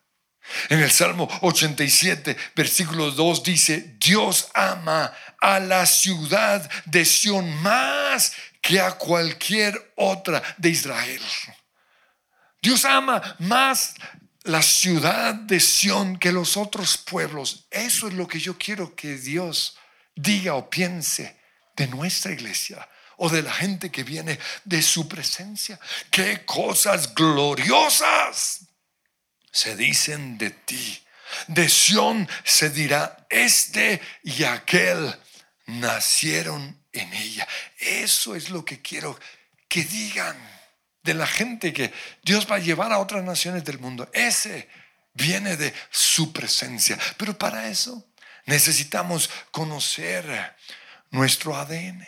En 0.70 0.80
el 0.80 0.90
Salmo 0.90 1.28
87, 1.42 2.36
versículo 2.56 3.12
2 3.12 3.44
dice, 3.44 3.96
Dios 4.00 4.50
ama 4.54 5.14
a 5.40 5.60
la 5.60 5.86
ciudad 5.86 6.68
de 6.86 7.06
Sión 7.06 7.54
más 7.62 8.34
que 8.62 8.80
a 8.80 8.94
cualquier 8.94 9.94
otra 9.96 10.42
de 10.58 10.70
Israel. 10.70 11.22
Dios 12.62 12.84
ama 12.84 13.36
más 13.40 13.94
la 14.44 14.62
ciudad 14.62 15.34
de 15.34 15.60
Sión 15.60 16.18
que 16.18 16.32
los 16.32 16.58
otros 16.58 16.98
pueblos. 16.98 17.66
Eso 17.72 18.08
es 18.08 18.14
lo 18.14 18.28
que 18.28 18.40
yo 18.40 18.58
quiero 18.58 18.96
que 18.96 19.18
Dios 19.18 19.78
diga 20.16 20.56
o 20.56 20.70
piense 20.70 21.38
de 21.76 21.88
nuestra 21.88 22.32
iglesia 22.32 22.88
o 23.18 23.30
de 23.30 23.42
la 23.42 23.54
gente 23.54 23.92
que 23.92 24.04
viene 24.04 24.40
de 24.64 24.82
su 24.82 25.08
presencia. 25.08 25.80
Qué 26.10 26.46
cosas 26.46 27.14
gloriosas 27.14 28.62
se 29.52 29.76
dicen 29.76 30.38
de 30.38 30.52
ti. 30.52 31.04
De 31.48 31.70
Sión 31.70 32.28
se 32.44 32.70
dirá, 32.70 33.28
este 33.30 34.02
y 34.24 34.44
aquel 34.46 35.16
nacieron 35.68 36.84
en 36.92 37.14
ella. 37.14 37.48
Eso 37.78 38.36
es 38.36 38.50
lo 38.50 38.66
que 38.66 38.82
quiero 38.82 39.20
que 39.68 39.84
digan 39.84 40.38
de 41.04 41.14
la 41.14 41.28
gente 41.28 41.74
que 41.74 41.94
Dios 42.24 42.48
va 42.50 42.56
a 42.56 42.60
llevar 42.60 42.92
a 42.92 43.00
otras 43.00 43.24
naciones 43.24 43.64
del 43.64 43.80
mundo. 43.80 44.10
Ese 44.14 44.68
viene 45.14 45.58
de 45.58 45.74
su 45.90 46.32
presencia. 46.34 46.98
Pero 47.18 47.38
para 47.38 47.68
eso 47.70 48.08
necesitamos 48.46 49.30
conocer 49.52 50.56
nuestro 51.12 51.56
ADN. 51.56 52.06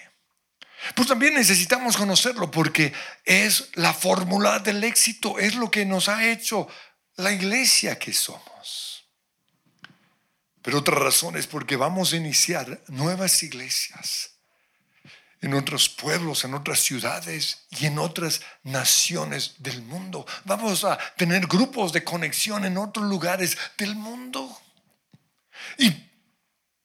Pues 0.96 1.08
también 1.08 1.36
necesitamos 1.36 1.96
conocerlo 1.96 2.50
porque 2.50 2.92
es 3.24 3.70
la 3.76 3.94
fórmula 3.94 4.60
del 4.60 4.84
éxito, 4.84 5.38
es 5.38 5.56
lo 5.56 5.70
que 5.70 5.86
nos 5.86 6.10
ha 6.10 6.28
hecho 6.28 6.68
la 7.18 7.32
iglesia 7.32 8.00
que 8.00 8.14
somos. 8.14 9.06
Pero 10.64 10.80
otra 10.80 10.96
razón 10.96 11.38
es 11.38 11.48
porque 11.48 11.76
vamos 11.76 12.14
a 12.14 12.18
iniciar 12.18 12.82
nuevas 12.88 13.44
iglesias. 13.44 14.31
En 15.42 15.54
otros 15.56 15.90
pueblos, 15.90 16.44
en 16.44 16.54
otras 16.54 16.80
ciudades 16.80 17.66
y 17.72 17.88
en 17.88 17.98
otras 17.98 18.42
naciones 18.64 19.56
del 19.58 19.82
mundo. 19.82 20.26
Vamos 20.46 20.84
a 20.84 20.98
tener 21.18 21.48
grupos 21.48 21.92
de 21.92 22.04
conexión 22.04 22.64
en 22.64 22.78
otros 22.78 23.06
lugares 23.08 23.58
del 23.78 23.96
mundo. 23.96 24.56
Y 25.78 25.92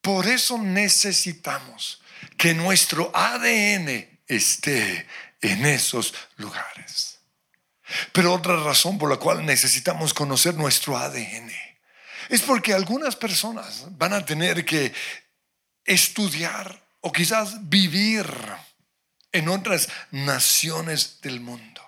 por 0.01 0.27
eso 0.27 0.59
necesitamos 0.59 2.01
que 2.39 2.55
nuestro 2.55 3.11
ADN 3.15 4.21
esté 4.27 5.07
en 5.41 5.67
esos 5.67 6.15
lugares. 6.37 7.19
Pero 8.13 8.33
otra 8.33 8.57
razón 8.57 8.99
por 8.99 9.11
la 9.11 9.17
cual 9.17 9.45
necesitamos 9.45 10.13
conocer 10.15 10.55
nuestro 10.55 10.97
ADN 10.97 11.53
es 12.29 12.43
porque 12.43 12.73
algunas 12.73 13.15
personas 13.15 13.85
van 13.97 14.13
a 14.13 14.25
tener 14.25 14.65
que 14.65 14.93
estudiar 15.85 16.86
o 17.07 17.13
quizás 17.13 17.69
vivir 17.71 18.27
en 19.31 19.49
otras 19.49 19.89
naciones 20.11 21.21
del 21.21 21.39
mundo. 21.39 21.81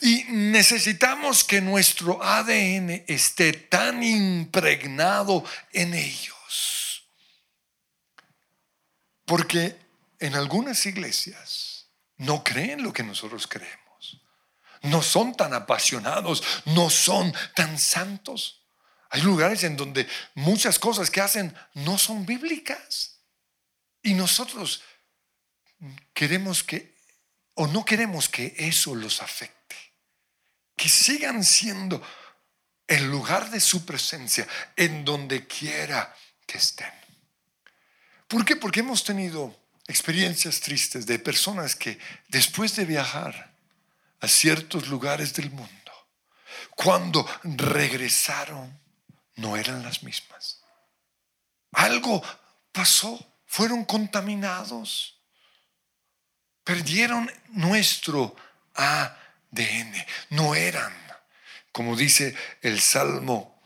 Y 0.00 0.24
necesitamos 0.30 1.44
que 1.44 1.60
nuestro 1.60 2.20
ADN 2.20 3.04
esté 3.06 3.52
tan 3.52 4.02
impregnado 4.02 5.44
en 5.72 5.94
ellos. 5.94 7.04
Porque 9.24 9.78
en 10.18 10.34
algunas 10.34 10.86
iglesias 10.86 11.86
no 12.16 12.42
creen 12.42 12.82
lo 12.82 12.92
que 12.92 13.04
nosotros 13.04 13.46
creemos. 13.46 14.20
No 14.82 15.02
son 15.02 15.36
tan 15.36 15.54
apasionados, 15.54 16.42
no 16.64 16.90
son 16.90 17.32
tan 17.54 17.78
santos. 17.78 18.60
Hay 19.10 19.22
lugares 19.22 19.62
en 19.62 19.76
donde 19.76 20.08
muchas 20.34 20.80
cosas 20.80 21.10
que 21.10 21.20
hacen 21.20 21.54
no 21.74 21.96
son 21.96 22.26
bíblicas. 22.26 23.11
Y 24.02 24.14
nosotros 24.14 24.82
queremos 26.12 26.62
que, 26.62 26.96
o 27.54 27.66
no 27.66 27.84
queremos 27.84 28.28
que 28.28 28.54
eso 28.56 28.94
los 28.94 29.22
afecte. 29.22 29.76
Que 30.76 30.88
sigan 30.88 31.44
siendo 31.44 32.02
el 32.86 33.10
lugar 33.10 33.50
de 33.50 33.60
su 33.60 33.84
presencia 33.84 34.46
en 34.76 35.04
donde 35.04 35.46
quiera 35.46 36.14
que 36.46 36.58
estén. 36.58 36.92
¿Por 38.26 38.44
qué? 38.44 38.56
Porque 38.56 38.80
hemos 38.80 39.04
tenido 39.04 39.54
experiencias 39.86 40.60
tristes 40.60 41.06
de 41.06 41.18
personas 41.18 41.76
que 41.76 41.98
después 42.28 42.76
de 42.76 42.84
viajar 42.84 43.54
a 44.20 44.28
ciertos 44.28 44.88
lugares 44.88 45.34
del 45.34 45.50
mundo, 45.50 45.92
cuando 46.74 47.28
regresaron, 47.42 48.80
no 49.36 49.56
eran 49.56 49.82
las 49.82 50.02
mismas. 50.02 50.62
Algo 51.72 52.22
pasó, 52.70 53.31
fueron 53.52 53.84
contaminados, 53.84 55.20
perdieron 56.64 57.30
nuestro 57.50 58.34
ADN, 58.72 59.92
no 60.30 60.54
eran, 60.54 60.90
como 61.70 61.94
dice 61.94 62.34
el 62.62 62.80
Salmo 62.80 63.60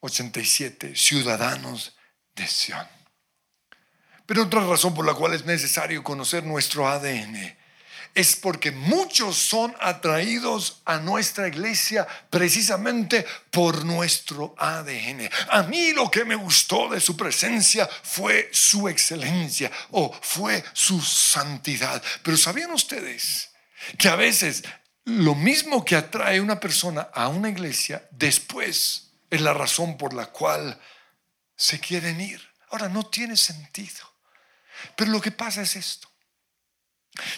87, 0.00 0.96
ciudadanos 0.96 1.94
de 2.34 2.46
Sion. 2.46 2.88
Pero 4.24 4.44
otra 4.44 4.66
razón 4.66 4.94
por 4.94 5.04
la 5.04 5.12
cual 5.12 5.34
es 5.34 5.44
necesario 5.44 6.02
conocer 6.02 6.44
nuestro 6.44 6.88
ADN 6.88 7.54
es 8.14 8.36
porque 8.36 8.70
muchos 8.70 9.36
son 9.36 9.74
atraídos 9.80 10.82
a 10.84 10.98
nuestra 10.98 11.48
iglesia 11.48 12.06
precisamente 12.28 13.24
por 13.50 13.84
nuestro 13.84 14.54
ADN. 14.58 15.30
A 15.48 15.62
mí 15.62 15.92
lo 15.92 16.10
que 16.10 16.24
me 16.24 16.34
gustó 16.34 16.88
de 16.88 17.00
su 17.00 17.16
presencia 17.16 17.88
fue 18.02 18.50
su 18.52 18.88
excelencia 18.88 19.70
o 19.90 20.12
fue 20.20 20.62
su 20.74 21.00
santidad. 21.00 22.02
Pero 22.22 22.36
¿sabían 22.36 22.72
ustedes 22.72 23.50
que 23.98 24.08
a 24.08 24.16
veces 24.16 24.62
lo 25.04 25.34
mismo 25.34 25.84
que 25.84 25.96
atrae 25.96 26.40
una 26.40 26.60
persona 26.60 27.08
a 27.14 27.28
una 27.28 27.48
iglesia 27.48 28.06
después 28.10 29.10
es 29.30 29.40
la 29.40 29.54
razón 29.54 29.96
por 29.96 30.12
la 30.12 30.26
cual 30.26 30.78
se 31.56 31.80
quieren 31.80 32.20
ir? 32.20 32.40
Ahora 32.70 32.88
no 32.88 33.04
tiene 33.04 33.36
sentido. 33.36 34.12
Pero 34.96 35.10
lo 35.10 35.20
que 35.20 35.30
pasa 35.30 35.62
es 35.62 35.76
esto. 35.76 36.11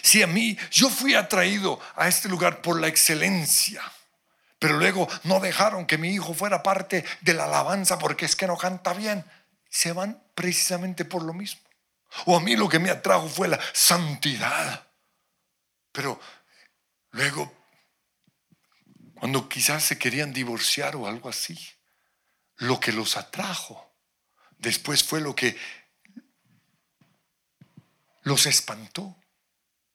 Si 0.01 0.21
a 0.21 0.27
mí, 0.27 0.57
yo 0.71 0.89
fui 0.89 1.15
atraído 1.15 1.79
a 1.95 2.07
este 2.07 2.29
lugar 2.29 2.61
por 2.61 2.79
la 2.79 2.87
excelencia, 2.87 3.81
pero 4.57 4.77
luego 4.77 5.07
no 5.23 5.39
dejaron 5.39 5.85
que 5.85 5.97
mi 5.97 6.09
hijo 6.09 6.33
fuera 6.33 6.63
parte 6.63 7.05
de 7.21 7.33
la 7.33 7.45
alabanza 7.45 7.99
porque 7.99 8.25
es 8.25 8.35
que 8.35 8.47
no 8.47 8.57
canta 8.57 8.93
bien, 8.93 9.25
se 9.69 9.91
van 9.91 10.23
precisamente 10.33 11.05
por 11.05 11.23
lo 11.23 11.33
mismo. 11.33 11.61
O 12.25 12.37
a 12.37 12.39
mí 12.39 12.55
lo 12.55 12.69
que 12.69 12.79
me 12.79 12.89
atrajo 12.89 13.27
fue 13.27 13.47
la 13.47 13.59
santidad. 13.73 14.87
Pero 15.91 16.19
luego, 17.11 17.53
cuando 19.15 19.49
quizás 19.49 19.83
se 19.83 19.97
querían 19.97 20.31
divorciar 20.31 20.95
o 20.95 21.07
algo 21.07 21.29
así, 21.29 21.57
lo 22.57 22.79
que 22.79 22.93
los 22.93 23.17
atrajo 23.17 23.93
después 24.57 25.03
fue 25.03 25.19
lo 25.19 25.35
que 25.35 25.57
los 28.23 28.45
espantó. 28.45 29.15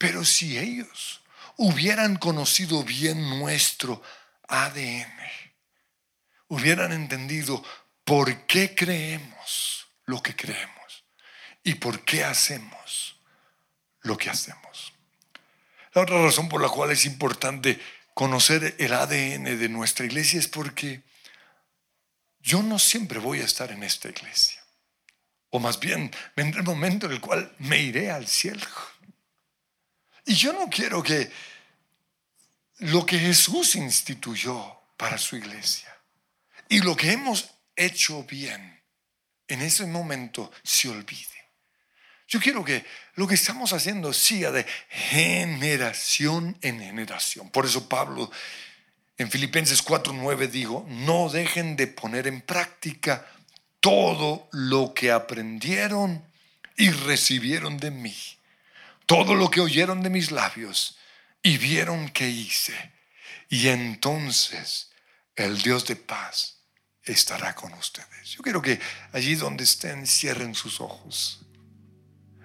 Pero 0.01 0.25
si 0.25 0.57
ellos 0.57 1.21
hubieran 1.59 2.17
conocido 2.17 2.83
bien 2.85 3.39
nuestro 3.39 4.03
ADN, 4.49 5.13
hubieran 6.49 6.93
entendido 6.93 7.63
por 8.03 8.47
qué 8.47 8.75
creemos 8.75 9.89
lo 10.07 10.23
que 10.23 10.35
creemos 10.35 11.05
y 11.63 11.75
por 11.75 12.03
qué 12.03 12.25
hacemos 12.25 13.21
lo 14.01 14.17
que 14.17 14.31
hacemos. 14.31 14.95
La 15.93 16.01
otra 16.01 16.23
razón 16.23 16.49
por 16.49 16.63
la 16.63 16.71
cual 16.71 16.93
es 16.93 17.05
importante 17.05 17.79
conocer 18.15 18.77
el 18.79 18.95
ADN 18.95 19.59
de 19.59 19.69
nuestra 19.69 20.07
iglesia 20.07 20.41
es 20.41 20.49
porque 20.49 21.03
yo 22.39 22.63
no 22.63 22.79
siempre 22.79 23.19
voy 23.19 23.41
a 23.41 23.45
estar 23.45 23.71
en 23.71 23.83
esta 23.83 24.09
iglesia. 24.09 24.65
O 25.51 25.59
más 25.59 25.79
bien, 25.79 26.11
vendrá 26.35 26.61
el 26.61 26.67
momento 26.67 27.05
en 27.05 27.13
el 27.13 27.21
cual 27.21 27.55
me 27.59 27.83
iré 27.83 28.11
al 28.11 28.27
cielo. 28.27 28.67
Y 30.31 30.35
yo 30.37 30.53
no 30.53 30.71
quiero 30.71 31.03
que 31.03 31.29
lo 32.79 33.05
que 33.05 33.19
Jesús 33.19 33.75
instituyó 33.75 34.81
para 34.97 35.19
su 35.19 35.35
iglesia 35.35 35.93
y 36.69 36.79
lo 36.83 36.95
que 36.95 37.11
hemos 37.11 37.51
hecho 37.75 38.23
bien 38.23 38.81
en 39.49 39.61
ese 39.61 39.87
momento 39.87 40.53
se 40.63 40.89
olvide. 40.89 41.51
Yo 42.29 42.39
quiero 42.39 42.65
que 42.65 42.85
lo 43.17 43.27
que 43.27 43.35
estamos 43.35 43.73
haciendo 43.73 44.13
siga 44.13 44.53
de 44.53 44.65
generación 44.89 46.57
en 46.61 46.79
generación. 46.79 47.51
Por 47.51 47.67
eso 47.67 47.89
Pablo 47.89 48.31
en 49.19 49.33
Filipenses 49.33 49.85
4:9 49.85 50.49
dijo, 50.49 50.87
no 50.91 51.29
dejen 51.29 51.75
de 51.75 51.89
poner 51.89 52.29
en 52.29 52.41
práctica 52.41 53.27
todo 53.81 54.49
lo 54.53 54.95
que 54.95 55.11
aprendieron 55.11 56.25
y 56.77 56.91
recibieron 56.91 57.79
de 57.79 57.91
mí, 57.91 58.15
todo 59.11 59.35
lo 59.35 59.51
que 59.51 59.61
oyeron 59.61 60.05
de 60.05 60.09
mis 60.09 60.31
labios 60.31 60.97
y 61.43 61.59
vieron 61.59 62.11
que 62.11 62.31
hice. 62.31 62.93
Y 63.49 63.67
entonces 63.67 64.93
el 65.35 65.61
Dios 65.61 65.85
de 65.89 65.97
paz 65.97 66.61
estará 67.03 67.57
con 67.57 67.73
ustedes. 67.73 68.31
Yo 68.31 68.41
quiero 68.41 68.63
que 68.63 68.79
allí 69.11 69.35
donde 69.35 69.65
estén 69.65 70.07
cierren 70.07 70.55
sus 70.55 70.81
ojos. 70.81 71.41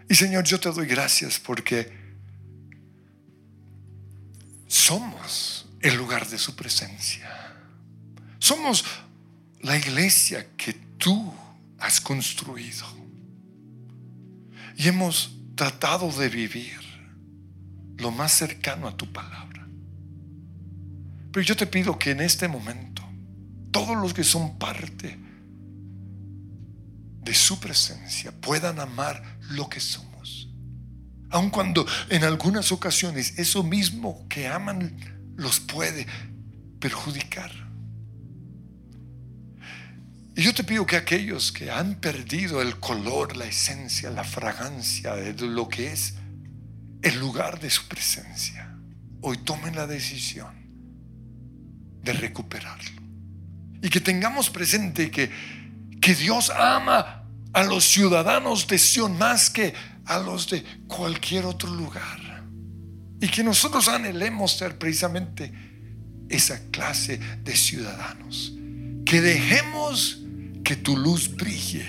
Y 0.09 0.15
Señor, 0.15 0.43
yo 0.43 0.59
te 0.59 0.71
doy 0.71 0.87
gracias 0.87 1.39
porque 1.39 1.95
somos 4.65 5.67
el 5.81 5.93
lugar 5.93 6.27
de 6.27 6.39
su 6.39 6.55
presencia. 6.55 7.29
Somos 8.39 8.83
la 9.61 9.77
iglesia 9.77 10.47
que 10.57 10.73
tú 10.97 11.31
has 11.77 12.01
construido. 12.01 12.87
Y 14.77 14.87
hemos 14.87 15.29
tratado 15.55 16.11
de 16.11 16.29
vivir 16.29 16.79
lo 17.97 18.11
más 18.11 18.31
cercano 18.31 18.87
a 18.87 18.95
tu 18.95 19.11
palabra. 19.11 19.67
Pero 21.31 21.45
yo 21.45 21.55
te 21.55 21.67
pido 21.67 21.97
que 21.97 22.11
en 22.11 22.21
este 22.21 22.47
momento, 22.47 23.01
todos 23.71 23.97
los 23.97 24.13
que 24.13 24.23
son 24.23 24.57
parte 24.57 25.17
de 27.21 27.33
su 27.33 27.59
presencia 27.59 28.31
puedan 28.31 28.79
amar 28.79 29.39
lo 29.49 29.67
que 29.67 29.79
somos. 29.79 30.49
Aun 31.29 31.49
cuando 31.49 31.85
en 32.09 32.23
algunas 32.23 32.71
ocasiones 32.71 33.37
eso 33.37 33.63
mismo 33.63 34.25
que 34.29 34.47
aman 34.47 34.95
los 35.35 35.59
puede 35.59 36.05
perjudicar. 36.79 37.64
Y 40.35 40.41
yo 40.41 40.53
te 40.53 40.65
pido 40.65 40.85
que 40.85 40.97
aquellos 40.97 41.53
que 41.53 41.71
han 41.71 41.95
perdido 41.95 42.61
el 42.61 42.77
color, 42.81 43.37
la 43.37 43.45
esencia, 43.45 44.09
la 44.09 44.25
fragancia 44.25 45.15
de 45.15 45.33
lo 45.47 45.69
que 45.69 45.93
es 45.93 46.15
el 47.01 47.17
lugar 47.19 47.61
de 47.61 47.69
su 47.69 47.87
presencia, 47.87 48.75
hoy 49.21 49.37
tomen 49.37 49.75
la 49.75 49.87
decisión 49.87 50.53
de 52.03 52.11
recuperarlo. 52.11 53.01
Y 53.81 53.89
que 53.89 54.01
tengamos 54.01 54.49
presente 54.49 55.09
que, 55.09 55.31
que 56.01 56.13
Dios 56.15 56.49
ama 56.49 57.23
a 57.53 57.63
los 57.63 57.85
ciudadanos 57.85 58.67
de 58.67 58.77
Sion 58.77 59.17
más 59.17 59.49
que 59.49 59.73
a 60.03 60.19
los 60.19 60.49
de 60.49 60.65
cualquier 60.87 61.45
otro 61.45 61.73
lugar. 61.73 62.43
Y 63.21 63.29
que 63.29 63.41
nosotros 63.41 63.87
anhelemos 63.87 64.57
ser 64.57 64.77
precisamente 64.77 65.53
esa 66.27 66.59
clase 66.71 67.19
de 67.41 67.55
ciudadanos. 67.55 68.51
Que 69.05 69.21
dejemos 69.21 70.24
que 70.65 70.75
tu 70.75 70.97
luz 70.97 71.29
brille 71.29 71.85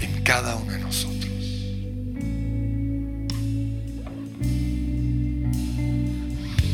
en 0.00 0.22
cada 0.22 0.56
uno 0.56 0.72
de 0.72 0.78
nosotros. 0.78 1.30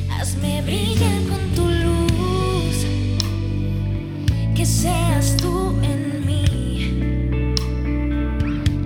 Hazme 0.08 0.62
brillar 0.62 1.22
con 1.28 1.40
tu 1.56 1.68
luz, 1.68 2.86
que 4.54 4.64
seas 4.64 5.36
tú 5.36 5.76
en 5.82 6.24
mí. 6.24 7.54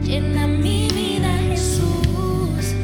Llena 0.03 0.47
mi 0.47 0.89
vida, 0.95 1.37
Jesús. 1.51 2.75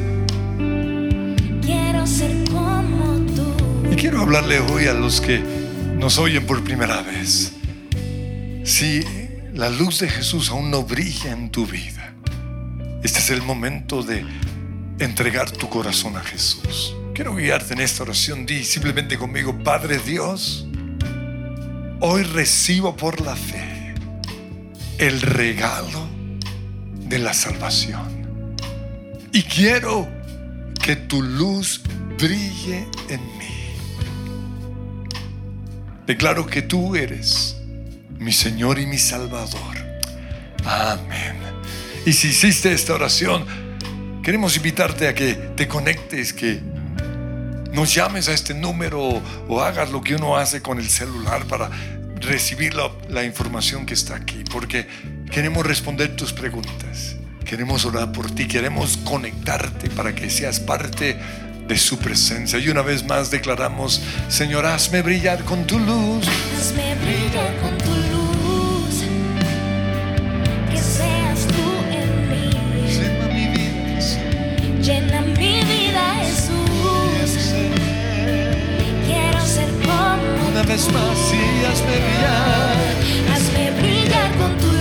Quiero 1.63 2.05
ser 2.05 2.47
como 2.51 3.25
tú. 3.35 3.91
Y 3.91 3.95
quiero 3.95 4.21
hablarle 4.21 4.59
hoy 4.59 4.85
a 4.85 4.93
los 4.93 5.19
que 5.19 5.41
nos 5.97 6.19
oyen 6.19 6.45
por 6.45 6.63
primera 6.63 7.01
vez. 7.01 7.53
Si 8.65 9.22
la 9.53 9.69
luz 9.69 9.99
de 9.99 10.09
Jesús 10.09 10.49
aún 10.49 10.71
no 10.71 10.83
brilla 10.83 11.31
en 11.31 11.51
tu 11.51 11.65
vida, 11.65 12.13
este 13.03 13.19
es 13.19 13.29
el 13.29 13.41
momento 13.41 14.01
de 14.01 14.25
entregar 14.99 15.51
tu 15.51 15.69
corazón 15.69 16.17
a 16.17 16.21
Jesús. 16.21 16.95
Quiero 17.13 17.35
guiarte 17.35 17.73
en 17.73 17.81
esta 17.81 18.03
oración. 18.03 18.45
Di 18.45 18.63
simplemente 18.63 19.17
conmigo, 19.17 19.55
Padre 19.63 19.99
Dios, 19.99 20.65
hoy 21.99 22.23
recibo 22.23 22.95
por 22.95 23.21
la 23.21 23.35
fe 23.35 23.93
el 24.97 25.21
regalo 25.21 26.07
de 27.07 27.19
la 27.19 27.33
salvación. 27.33 28.55
Y 29.31 29.43
quiero 29.43 30.07
que 30.81 30.95
tu 30.95 31.21
luz 31.21 31.81
brille 32.17 32.87
en 33.09 33.21
mí. 33.37 33.75
Declaro 36.07 36.47
que 36.47 36.63
tú 36.63 36.95
eres 36.95 37.57
mi 38.23 38.31
Señor 38.31 38.79
y 38.79 38.85
mi 38.85 38.97
Salvador. 38.97 39.77
Amén. 40.65 41.35
Y 42.05 42.13
si 42.13 42.29
hiciste 42.29 42.73
esta 42.73 42.93
oración, 42.93 43.45
queremos 44.23 44.55
invitarte 44.55 45.07
a 45.07 45.13
que 45.13 45.33
te 45.33 45.67
conectes, 45.67 46.33
que 46.33 46.61
nos 47.73 47.93
llames 47.93 48.29
a 48.29 48.33
este 48.33 48.53
número 48.53 49.21
o 49.47 49.61
hagas 49.61 49.91
lo 49.91 50.01
que 50.01 50.15
uno 50.15 50.37
hace 50.37 50.61
con 50.61 50.79
el 50.79 50.89
celular 50.89 51.45
para 51.45 51.69
recibir 52.15 52.73
la, 52.73 52.91
la 53.09 53.23
información 53.23 53.85
que 53.85 53.93
está 53.93 54.15
aquí, 54.15 54.43
porque 54.51 54.87
queremos 55.31 55.65
responder 55.65 56.15
tus 56.15 56.31
preguntas, 56.31 57.15
queremos 57.45 57.83
orar 57.85 58.11
por 58.11 58.31
ti, 58.31 58.47
queremos 58.47 58.97
conectarte 58.97 59.89
para 59.89 60.15
que 60.15 60.29
seas 60.29 60.59
parte 60.59 61.17
de 61.67 61.77
su 61.77 61.97
presencia. 61.97 62.59
Y 62.59 62.69
una 62.69 62.81
vez 62.81 63.05
más 63.05 63.31
declaramos, 63.31 64.01
Señor, 64.29 64.65
hazme 64.65 65.01
brillar 65.01 65.43
con 65.43 65.65
tu 65.65 65.79
luz. 65.79 66.27
Hazme 66.57 66.95
brillar 66.95 67.57
con 67.61 67.77
tu 67.77 67.82
luz, 67.82 67.82
vez 80.67 80.91
más 80.91 81.33
y 81.33 81.65
hazme 81.65 81.99
brillar. 82.05 83.33
Hazme 83.33 83.71
brillar 83.81 84.31
con 84.37 84.57
tu 84.57 84.72